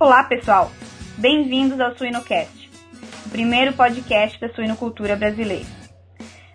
Olá, 0.00 0.22
pessoal! 0.22 0.70
Bem-vindos 1.16 1.80
ao 1.80 1.98
Suinocast, 1.98 2.70
o 3.26 3.30
primeiro 3.30 3.72
podcast 3.72 4.40
da 4.40 4.48
suinocultura 4.48 5.16
brasileira. 5.16 5.66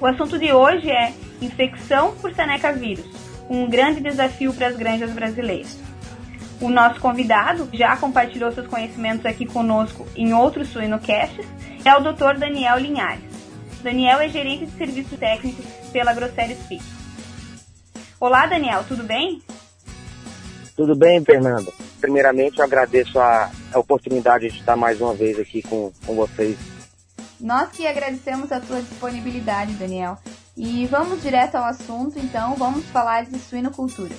O 0.00 0.06
assunto 0.06 0.38
de 0.38 0.52
hoje 0.52 0.90
é 0.90 1.12
infecção 1.42 2.14
por 2.16 2.34
Seneca 2.34 2.72
vírus, 2.72 3.06
um 3.48 3.68
grande 3.68 4.00
desafio 4.00 4.54
para 4.54 4.68
as 4.68 4.76
granjas 4.76 5.10
brasileiras. 5.12 5.78
O 6.60 6.70
nosso 6.70 6.98
convidado 6.98 7.68
já 7.72 7.94
compartilhou 7.96 8.50
seus 8.50 8.66
conhecimentos 8.66 9.26
aqui 9.26 9.44
conosco 9.44 10.06
em 10.16 10.32
outros 10.32 10.68
suinocasts, 10.68 11.46
é 11.84 11.94
o 11.94 12.00
Dr. 12.00 12.38
Daniel 12.38 12.78
Linhares. 12.78 13.22
Daniel 13.82 14.18
é 14.20 14.30
gerente 14.30 14.64
de 14.64 14.72
serviços 14.72 15.18
técnicos 15.18 15.64
pela 15.92 16.14
Grosseries 16.14 16.58
Peak. 16.66 16.82
Olá, 18.18 18.46
Daniel, 18.46 18.82
tudo 18.88 19.04
bem? 19.04 19.42
Tudo 20.76 20.96
bem, 20.96 21.24
Fernanda? 21.24 21.72
Primeiramente, 22.00 22.58
eu 22.58 22.64
agradeço 22.64 23.20
a, 23.20 23.48
a 23.72 23.78
oportunidade 23.78 24.48
de 24.48 24.58
estar 24.58 24.74
mais 24.74 25.00
uma 25.00 25.14
vez 25.14 25.38
aqui 25.38 25.62
com, 25.62 25.92
com 26.04 26.16
vocês. 26.16 26.58
Nós 27.40 27.70
que 27.70 27.86
agradecemos 27.86 28.50
a 28.50 28.60
sua 28.60 28.80
disponibilidade, 28.80 29.74
Daniel. 29.74 30.18
E 30.56 30.86
vamos 30.86 31.22
direto 31.22 31.56
ao 31.56 31.64
assunto, 31.64 32.18
então, 32.18 32.54
vamos 32.56 32.84
falar 32.86 33.24
de 33.24 33.38
suinocultura. 33.38 34.14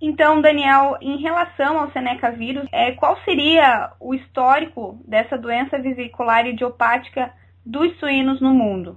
Então, 0.00 0.42
Daniel, 0.42 0.98
em 1.00 1.22
relação 1.22 1.78
ao 1.78 1.90
Seneca 1.92 2.30
vírus, 2.30 2.66
é, 2.70 2.92
qual 2.92 3.18
seria 3.24 3.92
o 3.98 4.14
histórico 4.14 5.00
dessa 5.06 5.38
doença 5.38 5.78
vesicular 5.78 6.46
idiopática 6.46 7.32
dos 7.64 7.98
suínos 7.98 8.40
no 8.40 8.52
mundo? 8.54 8.96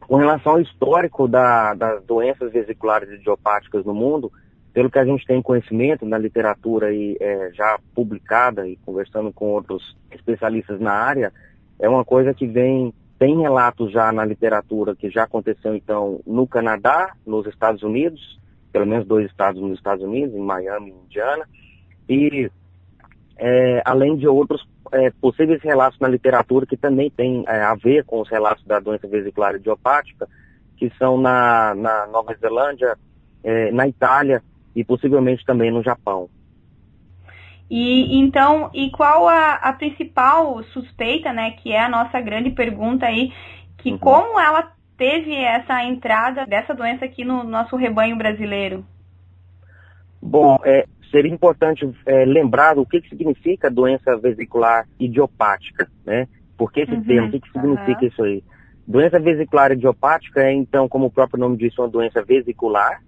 Com 0.00 0.16
relação 0.16 0.52
ao 0.52 0.60
histórico 0.60 1.28
da, 1.28 1.74
das 1.74 2.04
doenças 2.04 2.52
vesiculares 2.52 3.10
idiopáticas 3.10 3.84
no 3.84 3.94
mundo, 3.94 4.30
pelo 4.72 4.90
que 4.90 4.98
a 4.98 5.04
gente 5.04 5.26
tem 5.26 5.42
conhecimento 5.42 6.04
na 6.06 6.18
literatura 6.18 6.88
aí, 6.88 7.16
é, 7.20 7.50
já 7.52 7.78
publicada 7.94 8.66
e 8.66 8.76
conversando 8.76 9.32
com 9.32 9.46
outros 9.46 9.96
especialistas 10.10 10.80
na 10.80 10.92
área, 10.92 11.32
é 11.78 11.88
uma 11.88 12.04
coisa 12.04 12.32
que 12.32 12.46
vem, 12.46 12.92
tem 13.18 13.40
relatos 13.40 13.92
já 13.92 14.10
na 14.12 14.24
literatura 14.24 14.96
que 14.96 15.10
já 15.10 15.24
aconteceu 15.24 15.74
então 15.74 16.20
no 16.26 16.46
Canadá, 16.46 17.14
nos 17.26 17.46
Estados 17.46 17.82
Unidos, 17.82 18.40
pelo 18.72 18.86
menos 18.86 19.06
dois 19.06 19.26
estados 19.26 19.60
nos 19.60 19.76
Estados 19.76 20.02
Unidos, 20.02 20.34
em 20.34 20.40
Miami 20.40 20.90
e 20.90 21.04
Indiana, 21.04 21.46
e 22.08 22.50
é, 23.36 23.82
além 23.84 24.16
de 24.16 24.26
outros 24.26 24.66
é, 24.92 25.10
possíveis 25.10 25.62
relatos 25.62 25.98
na 25.98 26.08
literatura 26.08 26.66
que 26.66 26.76
também 26.76 27.10
tem 27.10 27.44
é, 27.48 27.62
a 27.62 27.74
ver 27.74 28.04
com 28.04 28.20
os 28.20 28.28
relatos 28.28 28.64
da 28.64 28.78
doença 28.78 29.08
vesicular 29.08 29.54
idiopática, 29.54 30.28
que 30.76 30.92
são 30.98 31.16
na, 31.18 31.74
na 31.74 32.06
Nova 32.06 32.34
Zelândia, 32.34 32.96
é, 33.42 33.72
na 33.72 33.88
Itália 33.88 34.42
e 34.76 34.84
possivelmente 34.84 35.44
também 35.44 35.70
no 35.70 35.82
Japão. 35.82 36.28
E 37.70 38.18
então, 38.18 38.70
e 38.74 38.90
qual 38.90 39.28
a, 39.28 39.54
a 39.54 39.72
principal 39.72 40.62
suspeita, 40.64 41.32
né, 41.32 41.52
que 41.52 41.72
é 41.72 41.80
a 41.80 41.88
nossa 41.88 42.20
grande 42.20 42.50
pergunta 42.50 43.06
aí, 43.06 43.32
que 43.78 43.92
uhum. 43.92 43.98
como 43.98 44.38
ela 44.38 44.72
teve 44.96 45.34
essa 45.34 45.82
entrada 45.82 46.44
dessa 46.44 46.74
doença 46.74 47.06
aqui 47.06 47.24
no 47.24 47.42
nosso 47.42 47.74
rebanho 47.76 48.16
brasileiro? 48.16 48.84
Bom, 50.20 50.58
é, 50.64 50.84
seria 51.12 51.32
importante 51.32 51.88
é, 52.06 52.24
lembrar 52.24 52.78
o 52.78 52.86
que, 52.86 53.00
que 53.00 53.10
significa 53.10 53.70
doença 53.70 54.16
vesicular 54.16 54.88
idiopática, 54.98 55.86
né? 56.04 56.26
Por 56.56 56.72
que 56.72 56.80
esse 56.80 56.92
uhum, 56.92 57.04
termo? 57.04 57.28
O 57.28 57.30
que, 57.30 57.40
que 57.40 57.52
significa 57.52 58.00
uhum. 58.00 58.08
isso 58.08 58.22
aí? 58.24 58.42
Doença 58.88 59.20
vesicular 59.20 59.72
idiopática 59.72 60.42
é, 60.42 60.52
então, 60.52 60.88
como 60.88 61.06
o 61.06 61.10
próprio 61.10 61.38
nome 61.38 61.56
diz, 61.56 61.78
uma 61.78 61.88
doença 61.88 62.22
vesicular, 62.22 63.00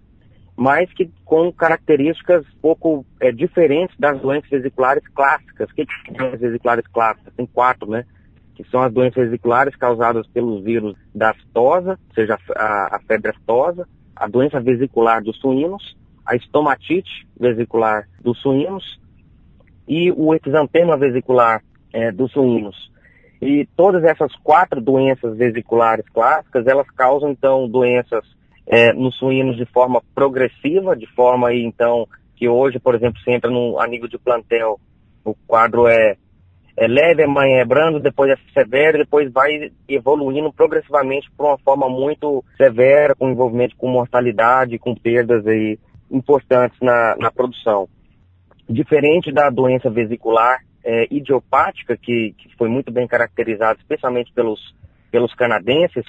mas 0.56 0.92
que 0.92 1.10
com 1.25 1.50
características 1.50 2.44
pouco 2.60 3.04
é, 3.20 3.32
diferentes 3.32 3.97
das 3.98 4.21
doenças 4.21 4.50
vesiculares 4.50 5.03
clássicas. 5.09 5.71
O 5.71 5.75
que, 5.75 5.86
que 5.86 5.92
são 6.06 6.15
doenças 6.15 6.41
vesiculares 6.41 6.86
clássicas? 6.88 7.34
Tem 7.34 7.47
quatro, 7.47 7.91
né? 7.91 8.04
Que 8.54 8.62
são 8.71 8.82
as 8.82 8.92
doenças 8.92 9.25
vesiculares 9.25 9.75
causadas 9.75 10.26
pelos 10.28 10.62
vírus 10.62 10.97
da 11.12 11.31
aftosa, 11.31 11.98
ou 12.09 12.15
seja, 12.15 12.38
a, 12.54 12.97
a 12.97 13.00
febre 13.09 13.31
aftosa, 13.31 13.88
a 14.15 14.28
doença 14.28 14.60
vesicular 14.60 15.22
dos 15.22 15.36
suínos, 15.38 15.97
a 16.27 16.37
estomatite 16.37 17.27
vesicular 17.39 18.09
dos 18.21 18.41
suínos 18.41 18.99
e 19.87 20.11
o 20.12 20.35
exantema 20.35 20.97
vesicular 20.97 21.62
é, 21.93 22.11
dos 22.11 22.33
suínos. 22.33 22.91
E 23.41 23.69
todas 23.77 24.03
essas 24.05 24.34
quatro 24.37 24.81
doenças 24.81 25.37
vesiculares 25.37 26.07
clássicas, 26.09 26.67
elas 26.67 26.89
causam 26.91 27.31
então 27.31 27.69
doenças 27.69 28.25
é, 28.67 28.93
nos 28.93 29.17
suínos 29.17 29.57
de 29.57 29.67
forma 29.67 30.03
progressiva, 30.15 30.97
de 30.97 31.07
forma 31.15 31.49
aí 31.49 31.63
então 31.63 32.09
que 32.37 32.49
hoje, 32.49 32.79
por 32.79 32.95
exemplo, 32.95 33.21
se 33.21 33.31
entra 33.31 33.51
no, 33.51 33.79
a 33.79 33.87
nível 33.87 34.09
de 34.09 34.19
plantel, 34.19 34.81
o 35.25 35.34
quadro 35.47 35.87
é, 35.87 36.17
é 36.77 36.89
leve, 36.89 37.23
é, 37.23 37.61
é 37.61 37.65
brando, 37.65 38.01
depois 38.01 38.31
é 38.31 38.37
severo, 38.53 38.99
depois 38.99 39.31
vai 39.33 39.71
evoluindo 39.89 40.53
progressivamente 40.53 41.31
para 41.37 41.47
uma 41.47 41.59
forma 41.59 41.89
muito 41.89 42.45
severa, 42.57 43.15
com 43.15 43.31
envolvimento 43.31 43.77
com 43.77 43.89
mortalidade, 43.89 44.79
com 44.79 44.95
perdas 44.95 45.47
aí 45.47 45.79
importantes 46.10 46.78
na, 46.81 47.16
na 47.16 47.31
produção. 47.31 47.88
Diferente 48.69 49.32
da 49.32 49.50
doença 49.50 49.91
vesicular 49.91 50.59
é, 50.84 51.06
idiopática, 51.10 51.97
que, 51.97 52.34
que 52.38 52.54
foi 52.56 52.69
muito 52.69 52.92
bem 52.92 53.06
caracterizada, 53.06 53.78
especialmente 53.78 54.32
pelos, 54.32 54.75
pelos 55.10 55.34
canadenses, 55.34 56.04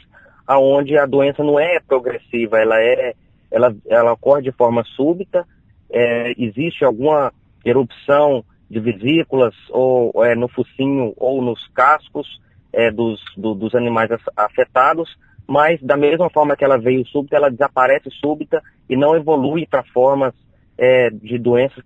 aonde 0.47 0.97
a 0.97 1.05
doença 1.05 1.43
não 1.43 1.59
é 1.59 1.79
progressiva, 1.79 2.59
ela 2.59 2.79
é 2.79 3.13
ela, 3.51 3.73
ela 3.87 4.13
ocorre 4.13 4.41
de 4.41 4.51
forma 4.51 4.83
súbita, 4.83 5.45
é, 5.89 6.33
existe 6.37 6.83
alguma 6.83 7.31
erupção 7.63 8.43
de 8.69 8.79
vesículas 8.79 9.55
ou 9.69 10.11
é, 10.25 10.35
no 10.35 10.47
focinho 10.49 11.13
ou 11.15 11.41
nos 11.41 11.65
cascos 11.69 12.27
é, 12.73 12.91
dos, 12.91 13.21
do, 13.37 13.53
dos 13.53 13.73
animais 13.73 14.09
afetados, 14.35 15.09
mas 15.47 15.81
da 15.81 15.95
mesma 15.95 16.29
forma 16.29 16.55
que 16.55 16.63
ela 16.63 16.77
veio 16.77 17.05
súbita, 17.07 17.35
ela 17.35 17.51
desaparece 17.51 18.09
súbita 18.09 18.61
e 18.89 18.95
não 18.95 19.15
evolui 19.15 19.65
para 19.65 19.83
formas 19.83 20.33
é, 20.77 21.09
de 21.09 21.37
doenças 21.37 21.83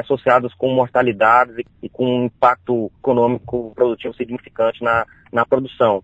associadas 0.00 0.54
com 0.54 0.72
mortalidades 0.72 1.56
e, 1.58 1.66
e, 1.82 1.88
com 1.88 2.04
um 2.06 2.24
impacto 2.26 2.90
econômico 2.98 3.72
produtivo 3.74 4.14
significante 4.14 4.82
na, 4.82 5.04
na 5.32 5.44
produção. 5.44 6.02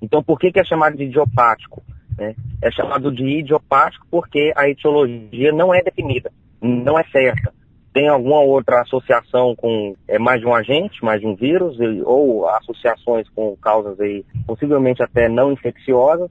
Então, 0.00 0.22
por 0.22 0.38
que, 0.38 0.52
que 0.52 0.60
é 0.60 0.64
chamado 0.64 0.96
de 0.96 1.04
idiopático? 1.04 1.82
Né? 2.16 2.34
É 2.62 2.70
chamado 2.70 3.12
de 3.12 3.24
idiopático 3.24 4.06
porque 4.10 4.52
a 4.56 4.68
etiologia 4.68 5.52
não 5.52 5.74
é 5.74 5.82
definida, 5.82 6.30
não 6.60 6.98
é 6.98 7.04
certa. 7.04 7.52
Tem 7.92 8.08
alguma 8.08 8.40
outra 8.40 8.82
associação 8.82 9.56
com 9.56 9.94
é, 10.06 10.18
mais 10.18 10.40
de 10.40 10.46
um 10.46 10.54
agente, 10.54 11.04
mais 11.04 11.20
de 11.20 11.26
um 11.26 11.34
vírus, 11.34 11.76
ou 12.04 12.48
associações 12.48 13.28
com 13.30 13.56
causas 13.56 13.98
aí, 14.00 14.24
possivelmente 14.46 15.02
até 15.02 15.28
não 15.28 15.52
infecciosas, 15.52 16.30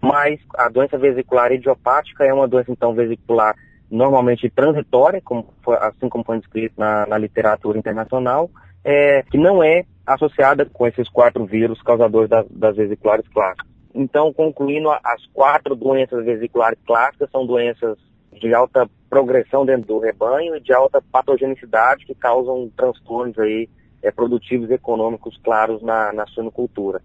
mas 0.00 0.38
a 0.56 0.68
doença 0.68 0.96
vesicular 0.96 1.50
idiopática 1.52 2.24
é 2.24 2.32
uma 2.32 2.46
doença, 2.46 2.70
então, 2.70 2.94
vesicular 2.94 3.54
normalmente 3.90 4.48
transitória, 4.50 5.20
como 5.20 5.52
foi, 5.62 5.76
assim 5.76 6.08
como 6.08 6.24
foi 6.24 6.38
descrito 6.38 6.74
na, 6.78 7.06
na 7.06 7.18
literatura 7.18 7.78
internacional, 7.78 8.50
é, 8.84 9.22
que 9.22 9.38
não 9.38 9.62
é 9.62 9.84
associada 10.06 10.64
com 10.66 10.86
esses 10.86 11.08
quatro 11.08 11.44
vírus 11.44 11.82
causadores 11.82 12.28
das, 12.28 12.46
das 12.50 12.76
vesiculares 12.76 13.26
clássicas. 13.28 13.66
Então, 13.94 14.32
concluindo, 14.32 14.90
as 14.90 15.26
quatro 15.32 15.74
doenças 15.74 16.24
vesiculares 16.24 16.78
clássicas 16.86 17.30
são 17.30 17.46
doenças 17.46 17.98
de 18.32 18.54
alta 18.54 18.88
progressão 19.08 19.64
dentro 19.64 19.86
do 19.86 19.98
rebanho 19.98 20.56
e 20.56 20.60
de 20.60 20.72
alta 20.72 21.02
patogenicidade 21.12 22.04
que 22.04 22.14
causam 22.14 22.70
transtornos 22.76 23.38
aí, 23.38 23.68
é, 24.02 24.10
produtivos 24.10 24.70
e 24.70 24.74
econômicos 24.74 25.38
claros 25.42 25.82
na, 25.82 26.12
na 26.12 26.26
suinocultura. 26.26 27.00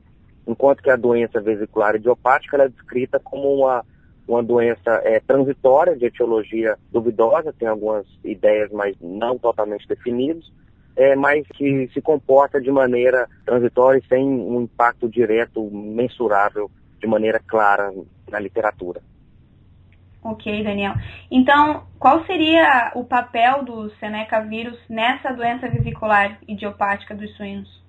Enquanto 0.46 0.84
que 0.84 0.90
a 0.90 0.96
doença 0.96 1.40
vesicular 1.40 1.96
idiopática 1.96 2.62
é 2.62 2.68
descrita 2.68 3.20
como 3.20 3.54
uma, 3.54 3.86
uma 4.28 4.44
doença 4.44 5.02
é, 5.04 5.20
transitória, 5.20 5.96
de 5.96 6.06
etiologia 6.06 6.78
duvidosa, 6.92 7.54
tem 7.54 7.68
algumas 7.68 8.06
ideias, 8.24 8.70
mas 8.72 8.96
não 9.02 9.38
totalmente 9.38 9.88
definidas, 9.88 10.52
é, 10.96 11.16
mas 11.16 11.48
que 11.48 11.90
se 11.94 12.02
comporta 12.02 12.62
de 12.62 12.72
maneira 12.72 13.28
transitória 13.46 14.00
e 14.00 14.08
sem 14.08 14.24
um 14.24 14.62
impacto 14.62 15.10
direto, 15.10 15.64
mensurável 15.72 16.70
de 17.00 17.08
maneira 17.08 17.40
clara 17.40 17.92
na 18.30 18.40
literatura. 18.40 19.02
Ok, 20.24 20.64
Daniel. 20.64 20.94
Então, 21.30 21.84
qual 22.00 22.26
seria 22.26 22.94
o 22.96 23.04
papel 23.04 23.64
do 23.66 23.90
Seneca 23.96 24.40
vírus 24.42 24.80
nessa 24.90 25.34
doença 25.34 25.68
vesicular 25.68 26.40
idiopática 26.48 27.14
dos 27.14 27.36
suínos? 27.36 27.84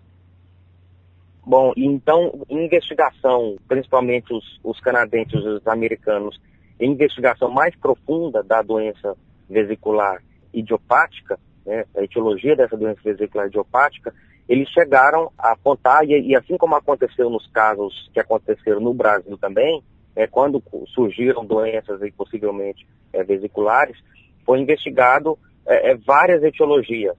Bom, 1.47 1.73
então, 1.77 2.43
investigação, 2.49 3.57
principalmente 3.69 4.33
os, 4.33 4.59
os 4.65 4.81
canadenses 4.81 5.35
e 5.45 5.49
os 5.49 5.67
americanos, 5.67 6.41
investigação 6.81 7.51
mais 7.51 7.77
profunda 7.77 8.43
da 8.43 8.63
doença 8.63 9.15
vesicular 9.49 10.21
idiopática, 10.53 11.39
né, 11.65 11.85
a 11.97 12.03
etiologia 12.03 12.57
dessa 12.57 12.77
doença 12.77 13.01
vesicular 13.05 13.47
idiopática, 13.47 14.13
eles 14.49 14.69
chegaram 14.71 15.31
a 15.39 15.53
apontar, 15.53 16.05
e, 16.05 16.31
e, 16.31 16.37
assim 16.37 16.57
como 16.57 16.75
aconteceu 16.75 17.31
nos 17.31 17.47
casos 17.49 18.11
que 18.13 18.21
aconteceram 18.21 18.81
no 18.81 18.93
Brasil 18.93 19.37
também, 19.39 19.83
é, 20.17 20.27
quando 20.27 20.63
surgiram 20.95 21.45
doenças 21.45 22.01
e 22.03 22.11
possivelmente 22.13 22.87
é, 23.13 23.23
vesiculares, 23.25 23.97
foi 24.45 24.61
investigado 24.61 25.39
é, 25.67 25.93
é 25.93 25.97
várias 25.97 26.43
etiologias, 26.43 27.17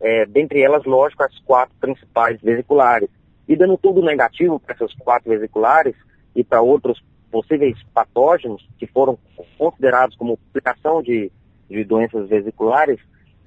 é, 0.00 0.26
dentre 0.26 0.62
elas, 0.62 0.84
lógico, 0.84 1.22
as 1.22 1.38
quatro 1.40 1.74
principais 1.80 2.40
vesiculares. 2.40 3.08
E 3.48 3.56
dando 3.56 3.78
tudo 3.78 4.02
negativo 4.02 4.58
para 4.58 4.74
essas 4.74 4.92
quatro 4.94 5.30
vesiculares 5.30 5.94
e 6.34 6.42
para 6.44 6.60
outros 6.60 7.02
possíveis 7.30 7.76
patógenos 7.94 8.66
que 8.78 8.86
foram 8.86 9.18
considerados 9.56 10.16
como 10.16 10.38
aplicação 10.50 11.02
de, 11.02 11.30
de 11.68 11.84
doenças 11.84 12.28
vesiculares, 12.28 13.00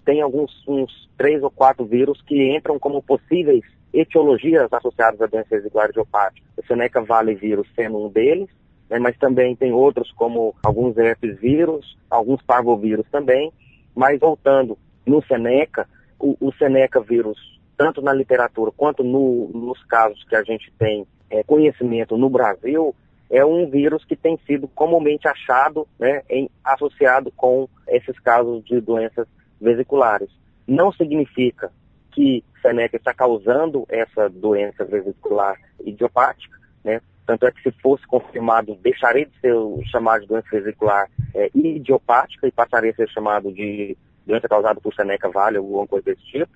tem 0.05 0.21
alguns 0.21 0.51
uns 0.67 1.09
três 1.17 1.43
ou 1.43 1.51
quatro 1.51 1.85
vírus 1.85 2.21
que 2.23 2.55
entram 2.55 2.79
como 2.79 3.01
possíveis 3.03 3.63
etiologias 3.93 4.71
associadas 4.71 5.21
à 5.21 5.27
doença 5.27 5.49
vesicular 5.49 5.89
idiopática. 5.89 6.47
O 6.57 6.65
Seneca 6.65 7.01
Valley 7.01 7.35
vírus 7.35 7.67
sendo 7.75 8.05
um 8.05 8.09
deles, 8.09 8.49
né, 8.89 8.99
mas 8.99 9.17
também 9.17 9.55
tem 9.55 9.71
outros 9.71 10.11
como 10.13 10.55
alguns 10.63 10.97
herpes 10.97 11.39
vírus, 11.39 11.97
alguns 12.09 12.41
parvovírus 12.41 13.05
também. 13.11 13.51
Mas 13.95 14.19
voltando 14.19 14.77
no 15.05 15.23
Seneca, 15.23 15.87
o, 16.19 16.35
o 16.39 16.51
Seneca 16.53 17.01
vírus 17.01 17.37
tanto 17.79 18.01
na 18.01 18.13
literatura 18.13 18.71
quanto 18.75 19.05
no, 19.05 19.49
nos 19.53 19.81
casos 19.85 20.21
que 20.25 20.35
a 20.35 20.43
gente 20.43 20.69
tem 20.77 21.07
é, 21.29 21.43
conhecimento 21.43 22.17
no 22.17 22.29
Brasil, 22.29 22.93
é 23.29 23.45
um 23.45 23.69
vírus 23.69 24.03
que 24.03 24.17
tem 24.17 24.37
sido 24.45 24.67
comumente 24.67 25.29
achado 25.29 25.87
né, 25.97 26.21
em, 26.29 26.49
associado 26.61 27.31
com 27.31 27.69
esses 27.87 28.19
casos 28.19 28.65
de 28.65 28.81
doenças 28.81 29.25
vesiculares. 29.61 30.29
Não 30.67 30.91
significa 30.91 31.71
que 32.11 32.43
Seneca 32.61 32.97
está 32.97 33.13
causando 33.13 33.85
essa 33.87 34.27
doença 34.29 34.83
vesicular 34.83 35.55
idiopática, 35.85 36.57
né? 36.83 36.99
Tanto 37.29 37.45
é 37.45 37.51
que 37.51 37.61
se 37.61 37.71
fosse 37.79 38.07
confirmado, 38.07 38.75
deixaria 38.81 39.27
de 39.27 39.39
ser 39.39 39.53
chamado 39.91 40.21
de 40.21 40.27
doença 40.29 40.47
vesicular 40.51 41.05
é, 41.35 41.51
idiopática 41.53 42.47
e 42.47 42.51
passaria 42.51 42.89
a 42.89 42.95
ser 42.95 43.07
chamado 43.09 43.53
de 43.53 43.95
doença 44.25 44.49
causada 44.49 44.81
por 44.81 44.91
Seneca 44.95 45.29
Valley 45.29 45.59
ou 45.59 45.65
alguma 45.65 45.85
coisa 45.85 46.05
desse 46.05 46.23
tipo 46.23 46.51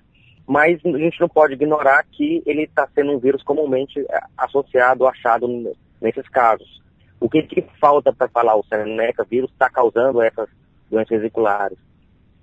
mas 0.46 0.78
a 0.84 0.98
gente 0.98 1.20
não 1.20 1.28
pode 1.28 1.54
ignorar 1.54 2.04
que 2.10 2.42
ele 2.44 2.64
está 2.64 2.88
sendo 2.92 3.12
um 3.12 3.18
vírus 3.18 3.42
comumente 3.44 4.00
é, 4.00 4.20
associado, 4.36 5.06
achado 5.06 5.46
nesses 6.00 6.28
casos. 6.28 6.82
O 7.20 7.30
que, 7.30 7.42
que 7.42 7.64
falta 7.80 8.12
para 8.12 8.28
falar 8.28 8.56
o 8.56 8.64
Seneca 8.64 9.24
vírus 9.24 9.50
está 9.52 9.70
causando 9.70 10.20
essas 10.20 10.48
doenças 10.90 11.20
vesiculares? 11.20 11.78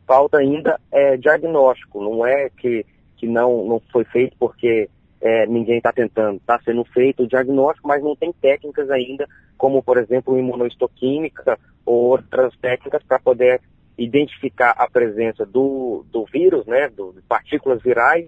Falta 0.08 0.38
ainda 0.38 0.80
é, 0.90 1.18
diagnóstico, 1.18 2.02
não 2.02 2.26
é 2.26 2.50
que, 2.50 2.86
que 3.18 3.28
não, 3.28 3.66
não 3.66 3.82
foi 3.92 4.06
feito 4.06 4.38
porque 4.40 4.90
é, 5.22 5.46
ninguém 5.46 5.78
está 5.78 5.94
tentando. 5.94 6.38
Está 6.38 6.60
sendo 6.66 6.84
feito 6.86 7.24
o 7.24 7.28
diagnóstico, 7.28 7.88
mas 7.88 8.04
não 8.04 8.16
tem 8.16 8.34
técnicas 8.34 8.90
ainda, 8.90 9.28
como 9.58 9.84
por 9.84 9.98
exemplo 9.98 10.38
imunohistoquímica 10.38 11.58
ou 11.86 12.10
outras 12.10 12.56
técnicas 12.58 13.04
para 13.04 13.20
poder 13.20 13.62
identificar 13.98 14.72
a 14.72 14.90
presença 14.90 15.46
do, 15.46 16.04
do 16.12 16.26
vírus, 16.26 16.66
né, 16.66 16.90
do, 16.90 17.14
de 17.14 17.22
partículas 17.22 17.82
virais, 17.84 18.28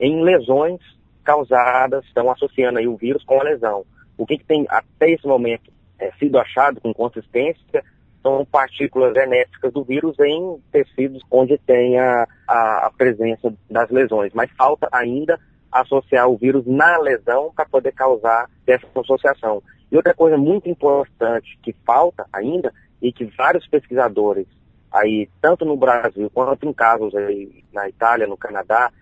em 0.00 0.22
lesões 0.22 0.80
causadas, 1.22 2.04
estão 2.06 2.28
associando 2.30 2.78
aí 2.78 2.88
o 2.88 2.96
vírus 2.96 3.22
com 3.22 3.40
a 3.40 3.44
lesão. 3.44 3.84
O 4.18 4.26
que, 4.26 4.38
que 4.38 4.44
tem 4.44 4.66
até 4.68 5.10
esse 5.10 5.26
momento 5.26 5.70
é, 5.98 6.10
sido 6.18 6.38
achado 6.38 6.80
com 6.80 6.92
consistência 6.92 7.84
são 8.20 8.44
partículas 8.44 9.14
genéticas 9.14 9.72
do 9.72 9.84
vírus 9.84 10.16
em 10.20 10.58
tecidos 10.72 11.22
onde 11.30 11.58
tem 11.58 11.98
a, 11.98 12.26
a, 12.48 12.86
a 12.86 12.92
presença 12.96 13.52
das 13.70 13.90
lesões, 13.90 14.32
mas 14.34 14.50
falta 14.52 14.88
ainda 14.92 15.38
associar 15.72 16.28
o 16.28 16.36
vírus 16.36 16.66
na 16.66 16.98
lesão 16.98 17.52
para 17.54 17.64
poder 17.66 17.92
causar 17.92 18.48
essa 18.66 18.86
associação. 18.94 19.62
E 19.90 19.96
outra 19.96 20.14
coisa 20.14 20.36
muito 20.36 20.68
importante 20.68 21.58
que 21.62 21.74
falta 21.84 22.26
ainda 22.32 22.72
e 23.00 23.12
que 23.12 23.24
vários 23.36 23.66
pesquisadores 23.66 24.46
aí, 24.92 25.28
tanto 25.40 25.64
no 25.64 25.76
Brasil 25.76 26.30
quanto 26.32 26.66
em 26.68 26.72
casos 26.72 27.14
aí 27.14 27.64
na 27.72 27.88
Itália, 27.88 28.26
no 28.26 28.36
Canadá, 28.36 28.92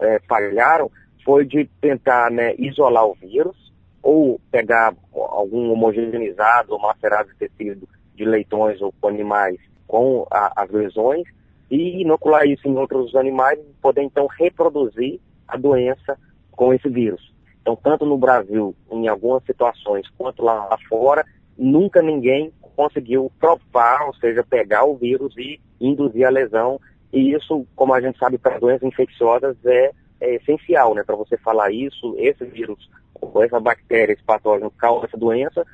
é, 0.00 0.20
falharam, 0.28 0.90
foi 1.24 1.44
de 1.46 1.68
tentar 1.80 2.30
né, 2.30 2.54
isolar 2.58 3.06
o 3.06 3.14
vírus 3.14 3.56
ou 4.02 4.40
pegar 4.50 4.94
algum 5.12 5.72
homogeneizado 5.72 6.72
ou 6.72 6.80
macerado 6.80 7.28
de 7.30 7.36
tecido 7.36 7.88
de 8.14 8.24
leitões 8.24 8.80
ou 8.80 8.92
animais 9.04 9.56
com 9.86 10.26
a, 10.30 10.62
as 10.62 10.70
lesões 10.70 11.24
e 11.70 12.02
inocular 12.02 12.46
isso 12.46 12.66
em 12.68 12.76
outros 12.76 13.14
animais 13.14 13.58
e 13.58 13.74
poder 13.82 14.02
então 14.02 14.26
reproduzir 14.26 15.20
a 15.46 15.56
doença 15.56 16.18
com 16.50 16.72
esse 16.72 16.88
vírus. 16.88 17.34
Então, 17.60 17.76
tanto 17.76 18.06
no 18.06 18.16
Brasil, 18.16 18.74
em 18.90 19.08
algumas 19.08 19.44
situações, 19.44 20.08
quanto 20.16 20.42
lá 20.42 20.76
fora, 20.88 21.24
nunca 21.58 22.00
ninguém 22.00 22.52
conseguiu 22.76 23.32
provar, 23.40 24.06
ou 24.06 24.14
seja, 24.14 24.44
pegar 24.44 24.84
o 24.84 24.96
vírus 24.96 25.36
e 25.36 25.60
induzir 25.80 26.26
a 26.26 26.30
lesão. 26.30 26.80
E 27.12 27.32
isso, 27.32 27.66
como 27.74 27.94
a 27.94 28.00
gente 28.00 28.18
sabe, 28.18 28.38
para 28.38 28.58
doenças 28.58 28.86
infecciosas 28.86 29.56
é, 29.64 29.90
é 30.20 30.34
essencial, 30.36 30.94
né? 30.94 31.02
Para 31.02 31.16
você 31.16 31.36
falar 31.38 31.72
isso, 31.72 32.14
esse 32.18 32.44
vírus 32.44 32.88
ou 33.20 33.42
essa 33.42 33.58
bactéria, 33.58 34.12
esse 34.12 34.22
patógeno 34.22 34.70
causa 34.70 35.06
essa 35.06 35.16
doença, 35.16 35.64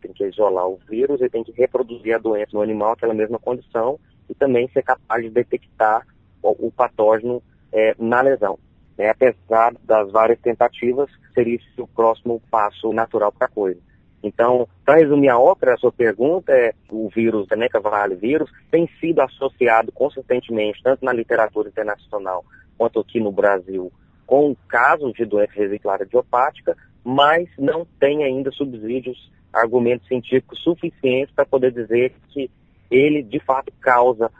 tem 0.00 0.12
que 0.12 0.24
isolar 0.24 0.66
o 0.66 0.80
vírus 0.88 1.20
e 1.20 1.28
tem 1.28 1.44
que 1.44 1.52
reproduzir 1.52 2.14
a 2.14 2.18
doença 2.18 2.50
no 2.52 2.62
animal, 2.62 2.92
aquela 2.92 3.14
mesma 3.14 3.38
condição, 3.38 3.98
e 4.28 4.34
também 4.34 4.68
ser 4.68 4.82
capaz 4.82 5.22
de 5.22 5.30
detectar 5.30 6.06
o, 6.42 6.66
o 6.66 6.72
patógeno 6.72 7.42
é, 7.72 7.94
na 7.98 8.20
lesão. 8.20 8.58
É, 9.02 9.10
apesar 9.10 9.74
das 9.82 10.12
várias 10.12 10.38
tentativas, 10.38 11.10
seria 11.34 11.58
o 11.76 11.88
próximo 11.88 12.40
passo 12.48 12.92
natural 12.92 13.32
para 13.32 13.48
a 13.48 13.50
coisa. 13.50 13.80
Então, 14.22 14.68
para 14.84 14.98
resumir 14.98 15.28
a 15.28 15.36
ópera, 15.36 15.74
a 15.74 15.76
sua 15.76 15.90
pergunta 15.90 16.52
é 16.52 16.72
o 16.88 17.08
vírus, 17.08 17.48
o 17.50 17.56
Neca 17.56 17.80
Valley 17.80 18.16
vírus, 18.16 18.48
tem 18.70 18.88
sido 19.00 19.20
associado 19.20 19.90
consistentemente, 19.90 20.80
tanto 20.84 21.04
na 21.04 21.12
literatura 21.12 21.68
internacional 21.68 22.44
quanto 22.78 23.00
aqui 23.00 23.18
no 23.18 23.32
Brasil, 23.32 23.92
com 24.24 24.54
casos 24.68 25.12
de 25.14 25.24
doença 25.24 25.52
vesicular 25.56 26.00
idiopática, 26.02 26.76
mas 27.02 27.48
não 27.58 27.84
tem 27.98 28.22
ainda 28.22 28.52
subsídios, 28.52 29.32
argumentos 29.52 30.06
científicos 30.06 30.62
suficientes 30.62 31.34
para 31.34 31.44
poder 31.44 31.72
dizer 31.72 32.14
que 32.28 32.48
ele 32.88 33.20
de 33.20 33.40
fato 33.40 33.72
causa 33.80 34.30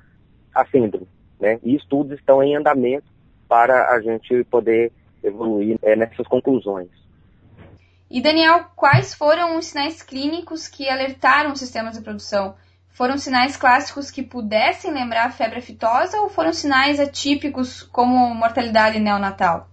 a 0.54 0.64
síndrome. 0.66 1.08
Né? 1.40 1.58
E 1.64 1.74
estudos 1.74 2.16
estão 2.16 2.40
em 2.40 2.54
andamento 2.54 3.10
para 3.52 3.90
a 3.90 4.00
gente 4.00 4.44
poder 4.44 4.90
evoluir 5.22 5.78
é, 5.82 5.94
nessas 5.94 6.26
conclusões. 6.26 6.88
E 8.10 8.18
Daniel, 8.22 8.64
quais 8.74 9.12
foram 9.12 9.58
os 9.58 9.66
sinais 9.66 10.02
clínicos 10.02 10.66
que 10.66 10.88
alertaram 10.88 11.52
os 11.52 11.58
sistemas 11.58 11.98
de 11.98 12.02
produção? 12.02 12.54
Foram 12.88 13.18
sinais 13.18 13.54
clássicos 13.54 14.10
que 14.10 14.22
pudessem 14.22 14.90
lembrar 14.90 15.26
a 15.26 15.30
febre 15.30 15.58
aftosa 15.58 16.18
ou 16.22 16.30
foram 16.30 16.50
sinais 16.54 16.98
atípicos 16.98 17.82
como 17.82 18.34
mortalidade 18.34 18.98
neonatal? 18.98 19.68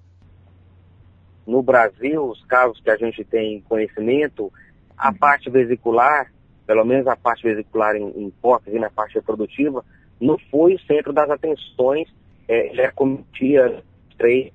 No 1.48 1.64
Brasil, 1.64 2.26
os 2.26 2.44
casos 2.48 2.82
que 2.82 2.92
a 2.92 2.98
gente 2.98 3.24
tem 3.24 3.62
conhecimento, 3.62 4.52
a 4.98 5.08
uhum. 5.08 5.16
parte 5.16 5.50
vesicular, 5.50 6.30
pelo 6.68 6.84
menos 6.84 7.08
a 7.08 7.16
parte 7.16 7.44
vesicular 7.44 7.96
em, 7.96 8.10
em 8.10 8.30
porcas 8.42 8.74
e 8.74 8.78
na 8.78 8.90
parte 8.90 9.16
reprodutiva, 9.16 9.86
não 10.20 10.38
foi 10.52 10.76
o 10.76 10.80
centro 10.82 11.14
das 11.14 11.30
atenções, 11.30 12.10
é, 12.50 12.72
já 12.74 12.92
cometia 12.92 13.84
3% 14.20 14.52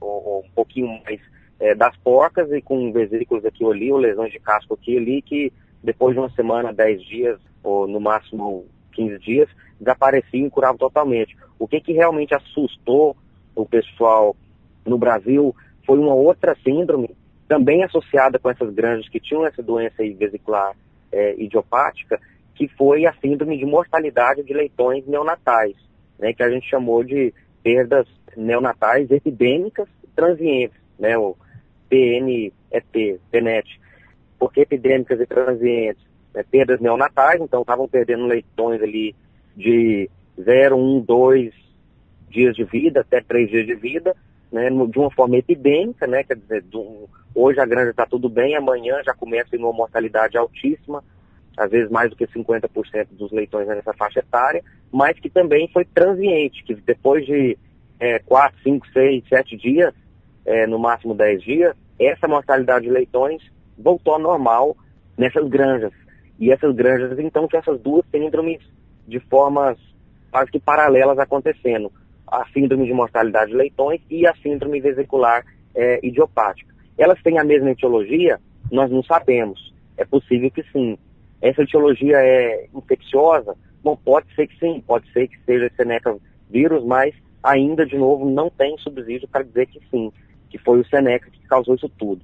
ou, 0.00 0.08
ou 0.10 0.40
um 0.40 0.50
pouquinho 0.50 1.00
mais 1.04 1.20
é, 1.60 1.74
das 1.76 1.96
porcas 1.98 2.50
e 2.50 2.60
com 2.60 2.92
vesículos 2.92 3.44
aqui 3.44 3.64
ou 3.64 3.70
ali, 3.70 3.92
ou 3.92 3.98
lesões 3.98 4.32
de 4.32 4.40
casco 4.40 4.74
aqui 4.74 4.94
e 4.94 4.98
ali, 4.98 5.22
que 5.22 5.52
depois 5.82 6.14
de 6.14 6.20
uma 6.20 6.30
semana, 6.30 6.72
10 6.72 7.02
dias, 7.04 7.40
ou 7.62 7.86
no 7.86 8.00
máximo 8.00 8.66
15 8.92 9.18
dias, 9.20 9.48
desapareciam 9.78 10.46
e 10.46 10.50
curavam 10.50 10.76
totalmente. 10.76 11.36
O 11.58 11.68
que, 11.68 11.80
que 11.80 11.92
realmente 11.92 12.34
assustou 12.34 13.16
o 13.54 13.64
pessoal 13.64 14.36
no 14.84 14.98
Brasil 14.98 15.54
foi 15.86 15.98
uma 15.98 16.14
outra 16.14 16.56
síndrome, 16.64 17.14
também 17.48 17.84
associada 17.84 18.38
com 18.38 18.50
essas 18.50 18.74
granjas 18.74 19.08
que 19.08 19.20
tinham 19.20 19.46
essa 19.46 19.62
doença 19.62 20.02
vesicular 20.16 20.74
é, 21.12 21.34
idiopática, 21.40 22.20
que 22.54 22.68
foi 22.68 23.06
a 23.06 23.14
síndrome 23.14 23.56
de 23.56 23.64
mortalidade 23.64 24.42
de 24.42 24.52
leitões 24.52 25.06
neonatais, 25.06 25.76
né, 26.20 26.32
que 26.32 26.42
a 26.42 26.50
gente 26.50 26.68
chamou 26.68 27.02
de 27.02 27.34
perdas 27.62 28.06
neonatais 28.36 29.10
epidêmicas 29.10 29.88
transientes, 30.14 30.76
né, 30.98 31.16
o, 31.16 31.36
PNET, 31.90 33.20
PNET. 33.30 33.80
porque 34.38 34.60
epidêmicas 34.60 35.20
e 35.20 35.26
transientes, 35.26 36.02
né, 36.32 36.44
perdas 36.48 36.80
neonatais, 36.80 37.40
então 37.40 37.62
estavam 37.62 37.88
perdendo 37.88 38.26
leitões 38.26 38.80
ali 38.80 39.14
de 39.56 40.08
0, 40.40 40.76
1, 40.76 41.00
2 41.00 41.54
dias 42.30 42.54
de 42.54 42.64
vida 42.64 43.00
até 43.00 43.20
3 43.20 43.50
dias 43.50 43.66
de 43.66 43.74
vida, 43.74 44.14
né, 44.52 44.68
de 44.70 44.98
uma 44.98 45.10
forma 45.10 45.36
epidêmica, 45.36 46.06
né, 46.06 46.22
quer 46.22 46.36
dizer, 46.36 46.62
do, 46.62 47.08
hoje 47.34 47.60
a 47.60 47.66
granja 47.66 47.90
está 47.90 48.06
tudo 48.06 48.28
bem, 48.28 48.56
amanhã 48.56 49.02
já 49.04 49.12
começa 49.12 49.56
em 49.56 49.58
uma 49.58 49.72
mortalidade 49.72 50.38
altíssima, 50.38 51.02
às 51.60 51.70
vezes 51.70 51.90
mais 51.90 52.08
do 52.08 52.16
que 52.16 52.26
50% 52.26 53.08
dos 53.12 53.30
leitões 53.30 53.68
nessa 53.68 53.92
faixa 53.92 54.20
etária, 54.20 54.64
mas 54.90 55.18
que 55.20 55.28
também 55.28 55.68
foi 55.68 55.84
transiente, 55.84 56.64
que 56.64 56.74
depois 56.74 57.26
de 57.26 57.58
é, 58.00 58.18
4, 58.20 58.58
5, 58.62 58.86
6, 58.90 59.28
7 59.28 59.56
dias, 59.58 59.94
é, 60.46 60.66
no 60.66 60.78
máximo 60.78 61.14
10 61.14 61.42
dias, 61.42 61.76
essa 61.98 62.26
mortalidade 62.26 62.86
de 62.86 62.90
leitões 62.90 63.42
voltou 63.78 64.14
ao 64.14 64.18
normal 64.18 64.74
nessas 65.18 65.46
granjas. 65.50 65.92
E 66.38 66.50
essas 66.50 66.74
granjas, 66.74 67.18
então, 67.18 67.46
que 67.46 67.58
essas 67.58 67.78
duas 67.78 68.06
síndromes 68.10 68.62
de 69.06 69.20
formas 69.20 69.76
quase 70.30 70.50
que 70.50 70.58
paralelas 70.58 71.18
acontecendo. 71.18 71.92
A 72.26 72.46
síndrome 72.54 72.86
de 72.86 72.94
mortalidade 72.94 73.50
de 73.50 73.56
leitões 73.56 74.00
e 74.08 74.26
a 74.26 74.34
síndrome 74.36 74.80
vesicular 74.80 75.44
é, 75.74 76.00
idiopática. 76.02 76.74
Elas 76.96 77.20
têm 77.22 77.38
a 77.38 77.44
mesma 77.44 77.70
etiologia? 77.70 78.40
Nós 78.72 78.90
não 78.90 79.02
sabemos. 79.02 79.74
É 79.98 80.06
possível 80.06 80.50
que 80.50 80.62
sim. 80.72 80.96
Essa 81.40 81.62
etiologia 81.62 82.16
é 82.18 82.68
infecciosa? 82.74 83.56
Bom, 83.82 83.96
pode 83.96 84.32
ser 84.34 84.46
que 84.46 84.58
sim, 84.58 84.82
pode 84.86 85.10
ser 85.12 85.28
que 85.28 85.38
seja 85.44 85.70
Seneca 85.76 86.16
vírus, 86.50 86.84
mas 86.84 87.14
ainda, 87.42 87.86
de 87.86 87.96
novo, 87.96 88.28
não 88.28 88.50
tem 88.50 88.76
subsídio 88.78 89.28
para 89.28 89.44
dizer 89.44 89.66
que 89.66 89.80
sim, 89.90 90.12
que 90.50 90.58
foi 90.58 90.80
o 90.80 90.86
Seneca 90.86 91.30
que 91.30 91.46
causou 91.48 91.74
isso 91.74 91.88
tudo. 91.88 92.22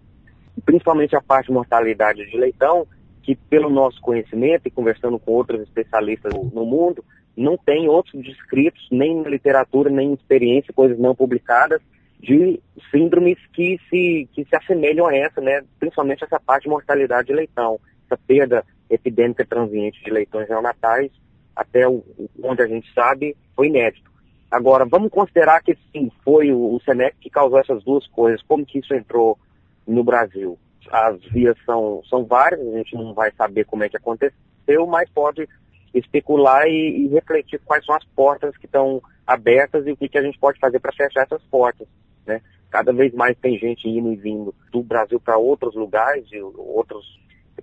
Principalmente 0.64 1.16
a 1.16 1.22
parte 1.22 1.46
de 1.46 1.52
mortalidade 1.52 2.28
de 2.28 2.36
leitão, 2.36 2.86
que 3.22 3.34
pelo 3.34 3.70
nosso 3.70 4.00
conhecimento 4.00 4.66
e 4.66 4.70
conversando 4.70 5.18
com 5.18 5.32
outros 5.32 5.60
especialistas 5.62 6.32
no 6.34 6.64
mundo, 6.64 7.04
não 7.36 7.56
tem 7.56 7.88
outros 7.88 8.22
descritos, 8.22 8.86
nem 8.90 9.22
na 9.22 9.28
literatura, 9.28 9.90
nem 9.90 10.10
em 10.10 10.14
experiência, 10.14 10.72
coisas 10.72 10.98
não 10.98 11.14
publicadas, 11.14 11.80
de 12.18 12.60
síndromes 12.90 13.38
que 13.52 13.78
se, 13.90 14.28
que 14.32 14.44
se 14.44 14.56
assemelham 14.56 15.06
a 15.06 15.14
essa, 15.14 15.40
né? 15.40 15.62
principalmente 15.78 16.24
essa 16.24 16.40
parte 16.40 16.64
de 16.64 16.70
mortalidade 16.70 17.28
de 17.28 17.34
leitão, 17.34 17.78
essa 18.06 18.18
perda 18.26 18.64
epidêmica 18.90 19.44
transiente 19.44 20.02
de 20.02 20.10
leitões 20.10 20.48
neonatais, 20.48 21.10
até 21.54 21.88
o, 21.88 22.04
onde 22.42 22.62
a 22.62 22.66
gente 22.66 22.92
sabe, 22.92 23.36
foi 23.54 23.68
inédito. 23.68 24.10
Agora, 24.50 24.84
vamos 24.84 25.10
considerar 25.10 25.62
que 25.62 25.76
sim, 25.92 26.10
foi 26.22 26.52
o, 26.52 26.74
o 26.74 26.80
Senec 26.80 27.16
que 27.20 27.30
causou 27.30 27.58
essas 27.58 27.82
duas 27.82 28.06
coisas. 28.08 28.42
Como 28.42 28.64
que 28.64 28.78
isso 28.78 28.94
entrou 28.94 29.38
no 29.86 30.04
Brasil? 30.04 30.58
As 30.90 31.20
vias 31.32 31.56
são, 31.64 32.02
são 32.08 32.24
várias, 32.24 32.60
a 32.60 32.78
gente 32.78 32.94
não 32.94 33.12
vai 33.12 33.32
saber 33.32 33.64
como 33.64 33.82
é 33.82 33.88
que 33.88 33.96
aconteceu, 33.96 34.86
mas 34.86 35.10
pode 35.10 35.48
especular 35.92 36.66
e, 36.68 37.04
e 37.04 37.08
refletir 37.08 37.60
quais 37.64 37.84
são 37.84 37.94
as 37.94 38.04
portas 38.04 38.56
que 38.56 38.66
estão 38.66 39.02
abertas 39.26 39.86
e 39.86 39.92
o 39.92 39.96
que, 39.96 40.08
que 40.08 40.18
a 40.18 40.22
gente 40.22 40.38
pode 40.38 40.60
fazer 40.60 40.78
para 40.78 40.92
fechar 40.92 41.22
essas 41.22 41.42
portas. 41.44 41.88
Né? 42.24 42.40
Cada 42.70 42.92
vez 42.92 43.12
mais 43.14 43.36
tem 43.38 43.58
gente 43.58 43.88
indo 43.88 44.12
e 44.12 44.16
vindo 44.16 44.54
do 44.70 44.82
Brasil 44.82 45.18
para 45.18 45.36
outros 45.36 45.74
lugares, 45.74 46.24
e 46.30 46.40
outros 46.40 47.04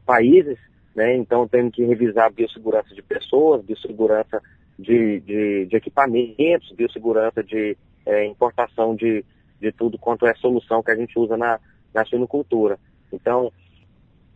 países, 0.06 0.58
né? 0.96 1.16
Então 1.16 1.48
temos 1.48 1.74
que 1.74 1.84
revisar 1.84 2.28
a 2.28 2.30
biossegurança 2.30 2.94
de 2.94 3.02
pessoas, 3.02 3.64
biossegurança 3.64 4.42
de, 4.78 5.20
de, 5.22 5.66
de 5.66 5.76
equipamentos, 5.76 6.72
biossegurança 6.76 7.44
de 7.44 7.78
é, 8.06 8.26
importação 8.26 8.96
de, 8.96 9.24
de 9.60 9.72
tudo 9.72 9.98
quanto 9.98 10.26
é 10.26 10.34
solução 10.36 10.84
que 10.84 10.92
a 10.92 10.96
gente 10.96 11.18
usa 11.18 11.38
na, 11.38 11.60
na 11.94 12.06
suinocultura. 12.06 12.78
Então, 13.12 13.52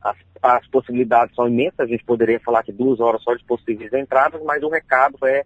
as, 0.01 0.17
as 0.41 0.67
possibilidades 0.67 1.35
são 1.35 1.47
imensas, 1.47 1.79
a 1.79 1.85
gente 1.85 2.03
poderia 2.03 2.39
falar 2.39 2.63
que 2.63 2.71
duas 2.71 2.99
horas 2.99 3.21
só 3.23 3.33
de 3.33 3.43
possíveis 3.43 3.91
entradas, 3.93 4.41
mas 4.43 4.63
o 4.63 4.69
recado 4.69 5.17
é 5.25 5.43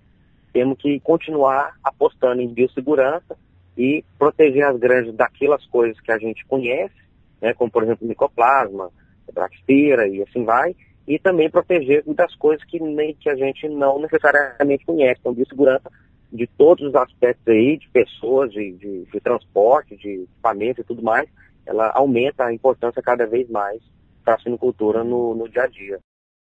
temos 0.53 0.77
que 0.77 0.99
continuar 0.99 1.77
apostando 1.81 2.41
em 2.41 2.53
biossegurança 2.53 3.37
e 3.77 4.03
proteger 4.19 4.65
as 4.65 4.77
granjas 4.77 5.15
daquelas 5.15 5.65
coisas 5.67 5.99
que 6.01 6.11
a 6.11 6.17
gente 6.17 6.45
conhece, 6.45 6.93
né, 7.41 7.53
como 7.53 7.71
por 7.71 7.83
exemplo 7.83 8.05
micoplasma, 8.05 8.91
bactéria 9.33 10.07
e 10.07 10.21
assim 10.21 10.43
vai, 10.43 10.75
e 11.11 11.19
também 11.19 11.49
proteger 11.49 12.05
das 12.07 12.33
coisas 12.35 12.63
que, 12.63 12.79
nem, 12.79 13.13
que 13.13 13.29
a 13.29 13.35
gente 13.35 13.67
não 13.67 13.99
necessariamente 13.99 14.85
conhece. 14.85 15.19
Então, 15.19 15.33
de 15.33 15.45
segurança 15.45 15.91
de 16.31 16.47
todos 16.47 16.87
os 16.87 16.95
aspectos 16.95 17.45
aí, 17.49 17.77
de 17.77 17.89
pessoas, 17.89 18.49
de, 18.49 18.71
de, 18.77 19.03
de 19.11 19.19
transporte, 19.19 19.97
de 19.97 20.23
equipamento 20.23 20.79
e 20.79 20.83
tudo 20.85 21.03
mais, 21.03 21.29
ela 21.67 21.91
aumenta 21.93 22.45
a 22.45 22.53
importância 22.53 23.01
cada 23.01 23.27
vez 23.27 23.49
mais 23.49 23.81
para 24.23 24.35
a 24.35 24.39
sinocultura 24.39 25.03
no, 25.03 25.35
no 25.35 25.49
dia 25.49 25.63
a 25.63 25.67
dia. 25.67 25.99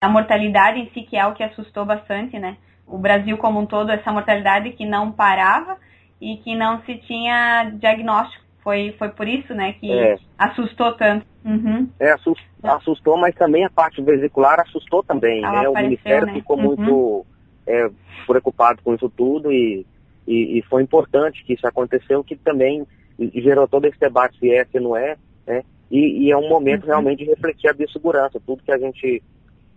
A 0.01 0.09
mortalidade 0.09 0.79
em 0.79 0.89
si 0.91 1.03
que 1.03 1.17
é 1.17 1.27
o 1.27 1.35
que 1.35 1.43
assustou 1.43 1.85
bastante, 1.85 2.39
né? 2.39 2.57
O 2.87 2.97
Brasil 2.99 3.37
como 3.39 3.59
um 3.59 3.67
todo, 3.67 3.91
essa 3.91 4.13
mortalidade 4.13 4.71
que 4.75 4.87
não 4.87 5.11
parava 5.11 5.77
e 6.21 6.37
que 6.37 6.55
não 6.55 6.81
se 6.85 6.99
tinha 6.99 7.69
diagnóstico 7.81 8.45
foi, 8.63 8.95
foi 8.99 9.09
por 9.11 9.27
isso, 9.27 9.53
né, 9.55 9.75
que 9.75 9.91
é. 9.93 10.17
assustou 10.39 10.93
tanto. 10.93 11.27
Uhum. 11.45 11.89
É, 11.99 12.13
assustou, 12.13 12.47
assustou, 12.63 13.19
mas 13.19 13.35
também 13.35 13.65
a 13.65 13.71
parte 13.71 14.01
vesicular 14.01 14.61
assustou 14.61 15.03
também, 15.03 15.43
Ela 15.43 15.53
né? 15.53 15.59
Apareceu, 15.59 15.73
o 15.73 15.83
Ministério 15.83 16.27
né? 16.27 16.35
ficou 16.35 16.57
uhum. 16.57 16.63
muito 16.63 17.27
é, 17.67 17.91
preocupado 18.27 18.81
com 18.83 18.95
isso 18.95 19.11
tudo 19.11 19.51
e, 19.51 19.85
e, 20.27 20.59
e, 20.59 20.63
foi 20.63 20.83
importante 20.83 21.45
que 21.45 21.55
isso 21.55 21.67
aconteceu, 21.67 22.23
que 22.23 22.37
também 22.37 22.87
gerou 23.35 23.67
todo 23.67 23.87
esse 23.87 23.99
debate 23.99 24.39
se 24.39 24.51
é, 24.51 24.65
se 24.65 24.79
não 24.79 24.97
é, 24.97 25.17
né? 25.47 25.63
E, 25.91 26.27
e 26.27 26.31
é 26.31 26.37
um 26.37 26.49
momento 26.49 26.83
uhum. 26.83 26.89
realmente 26.89 27.25
de 27.25 27.31
refletir 27.31 27.69
a 27.69 27.75
biossegurança, 27.75 28.41
tudo 28.47 28.63
que 28.63 28.73
a 28.73 28.79
gente 28.79 29.23